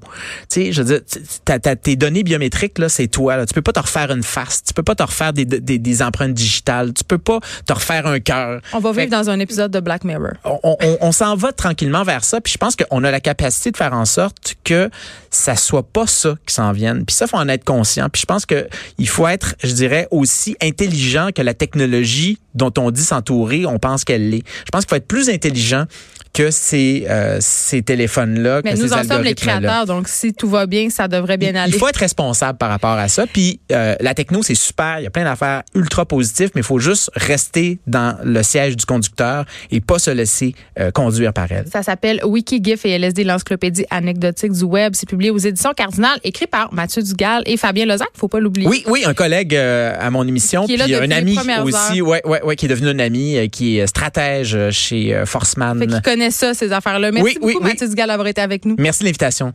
Tu 0.49 0.65
sais, 0.65 0.71
je 0.71 0.81
veux 0.81 0.99
dire, 0.99 1.77
tes 1.81 1.95
données 1.95 2.23
biométriques, 2.23 2.77
là, 2.77 2.89
c'est 2.89 3.07
toi, 3.07 3.37
là. 3.37 3.45
Tu 3.45 3.53
peux 3.53 3.61
pas 3.61 3.73
te 3.73 3.79
refaire 3.79 4.11
une 4.11 4.23
face, 4.23 4.63
tu 4.63 4.73
peux 4.73 4.83
pas 4.83 4.95
te 4.95 5.03
refaire 5.03 5.33
des, 5.33 5.45
des, 5.45 5.77
des 5.77 6.01
empreintes 6.01 6.33
digitales, 6.33 6.93
tu 6.93 7.03
peux 7.03 7.17
pas 7.17 7.39
te 7.65 7.73
refaire 7.73 8.07
un 8.07 8.19
cœur. 8.19 8.61
On 8.73 8.79
va 8.79 8.91
vivre 8.91 9.09
dans 9.09 9.29
un 9.29 9.39
épisode 9.39 9.71
de 9.71 9.79
Black 9.79 10.03
Mirror. 10.03 10.33
On, 10.43 10.59
on, 10.63 10.97
on 11.01 11.11
s'en 11.11 11.35
va 11.35 11.51
tranquillement 11.51 12.03
vers 12.03 12.23
ça, 12.23 12.41
puis 12.41 12.53
je 12.53 12.57
pense 12.57 12.75
qu'on 12.75 13.03
a 13.03 13.11
la 13.11 13.19
capacité 13.19 13.39
capacité 13.39 13.71
de 13.71 13.77
faire 13.77 13.93
en 13.93 14.05
sorte 14.05 14.55
que 14.63 14.89
ça 15.31 15.55
soit 15.55 15.83
pas 15.83 16.07
ça 16.07 16.35
qui 16.45 16.53
s'en 16.53 16.71
vienne. 16.71 17.05
Puis 17.05 17.15
ça, 17.15 17.25
faut 17.27 17.37
en 17.37 17.47
être 17.47 17.63
conscient. 17.63 18.09
Puis 18.09 18.21
je 18.21 18.25
pense 18.25 18.45
que 18.45 18.67
il 18.97 19.07
faut 19.07 19.27
être, 19.27 19.55
je 19.63 19.71
dirais, 19.71 20.07
aussi 20.11 20.57
intelligent 20.61 20.78
que 20.87 21.41
la 21.41 21.53
technologie 21.53 22.37
dont 22.55 22.73
on 22.77 22.91
dit 22.91 23.03
s'entourer, 23.03 23.65
on 23.65 23.79
pense 23.79 24.03
qu'elle 24.03 24.29
l'est. 24.29 24.43
Je 24.65 24.71
pense 24.71 24.85
qu'il 24.85 24.89
faut 24.89 24.95
être 24.95 25.07
plus 25.07 25.29
intelligent 25.29 25.85
que 26.33 26.51
ces, 26.51 27.05
euh, 27.09 27.37
ces 27.41 27.81
téléphones-là. 27.81 28.61
Mais 28.63 28.73
que 28.73 28.79
nous 28.79 28.89
ces 28.89 28.93
en 28.93 29.03
sommes 29.03 29.23
les 29.23 29.35
créateurs, 29.35 29.85
donc 29.85 30.07
si 30.07 30.33
tout 30.33 30.49
va 30.49 30.65
bien, 30.65 30.89
ça 30.89 31.07
devrait 31.07 31.37
bien 31.37 31.55
aller. 31.55 31.73
Il 31.73 31.79
faut 31.79 31.87
être 31.87 31.97
responsable 31.97 32.57
par 32.57 32.69
rapport 32.69 32.91
à 32.91 33.07
ça. 33.07 33.25
Puis 33.27 33.59
euh, 33.71 33.95
la 33.99 34.13
techno, 34.13 34.43
c'est 34.43 34.55
super. 34.55 34.99
Il 34.99 35.03
y 35.03 35.07
a 35.07 35.09
plein 35.09 35.23
d'affaires 35.23 35.63
ultra 35.75 36.05
positives, 36.05 36.51
mais 36.55 36.61
il 36.61 36.65
faut 36.65 36.79
juste 36.79 37.11
rester 37.15 37.79
dans 37.87 38.17
le 38.23 38.43
siège 38.43 38.75
du 38.75 38.85
conducteur 38.85 39.45
et 39.71 39.81
pas 39.81 39.99
se 39.99 40.11
laisser 40.11 40.55
euh, 40.79 40.91
conduire 40.91 41.33
par 41.33 41.51
elle. 41.51 41.65
Ça 41.71 41.83
s'appelle 41.83 42.21
Wikigif 42.23 42.85
et 42.85 42.91
LSD, 42.91 43.23
l'encyclopédie 43.23 43.85
anecdotique 43.89 44.51
du 44.51 44.63
web. 44.63 44.93
C'est 44.95 45.09
publié 45.09 45.31
aux 45.31 45.37
éditions 45.37 45.73
Cardinal, 45.75 46.19
écrit 46.23 46.47
par 46.47 46.73
Mathieu 46.73 47.01
Dugal 47.01 47.43
et 47.45 47.57
Fabien 47.57 47.85
Lozac. 47.85 48.09
Faut 48.13 48.27
pas 48.27 48.39
l'oublier. 48.39 48.67
Oui, 48.67 48.83
oui, 48.87 49.03
un 49.05 49.13
collègue 49.13 49.55
euh, 49.55 49.95
à 49.99 50.09
mon 50.09 50.27
émission, 50.27 50.65
Qui 50.65 50.73
est 50.73 50.77
là 50.77 50.85
puis 50.85 50.95
un 50.95 51.11
ami 51.11 51.37
aussi, 51.63 52.01
ouais, 52.01 52.21
ouais, 52.25 52.41
ouais, 52.43 52.55
qui 52.55 52.65
est 52.65 52.69
devenu 52.69 52.89
un 52.89 52.99
ami, 52.99 53.37
euh, 53.37 53.47
qui 53.47 53.77
est 53.77 53.87
stratège 53.87 54.57
chez 54.71 55.13
euh, 55.13 55.25
Fait 55.25 56.18
Connaît 56.19 56.31
ça, 56.31 56.53
ces 56.53 56.73
affaires-là. 56.73 57.11
Merci 57.13 57.23
Oui, 57.23 57.37
oui, 57.41 57.53
beaucoup, 57.53 57.63
oui. 57.65 57.71
Mathieu 57.71 57.87
Dugal, 57.87 58.09
d'avoir 58.09 58.27
été 58.27 58.41
avec 58.41 58.65
nous. 58.65 58.75
Merci 58.77 59.03
de 59.03 59.05
l'invitation. 59.05 59.53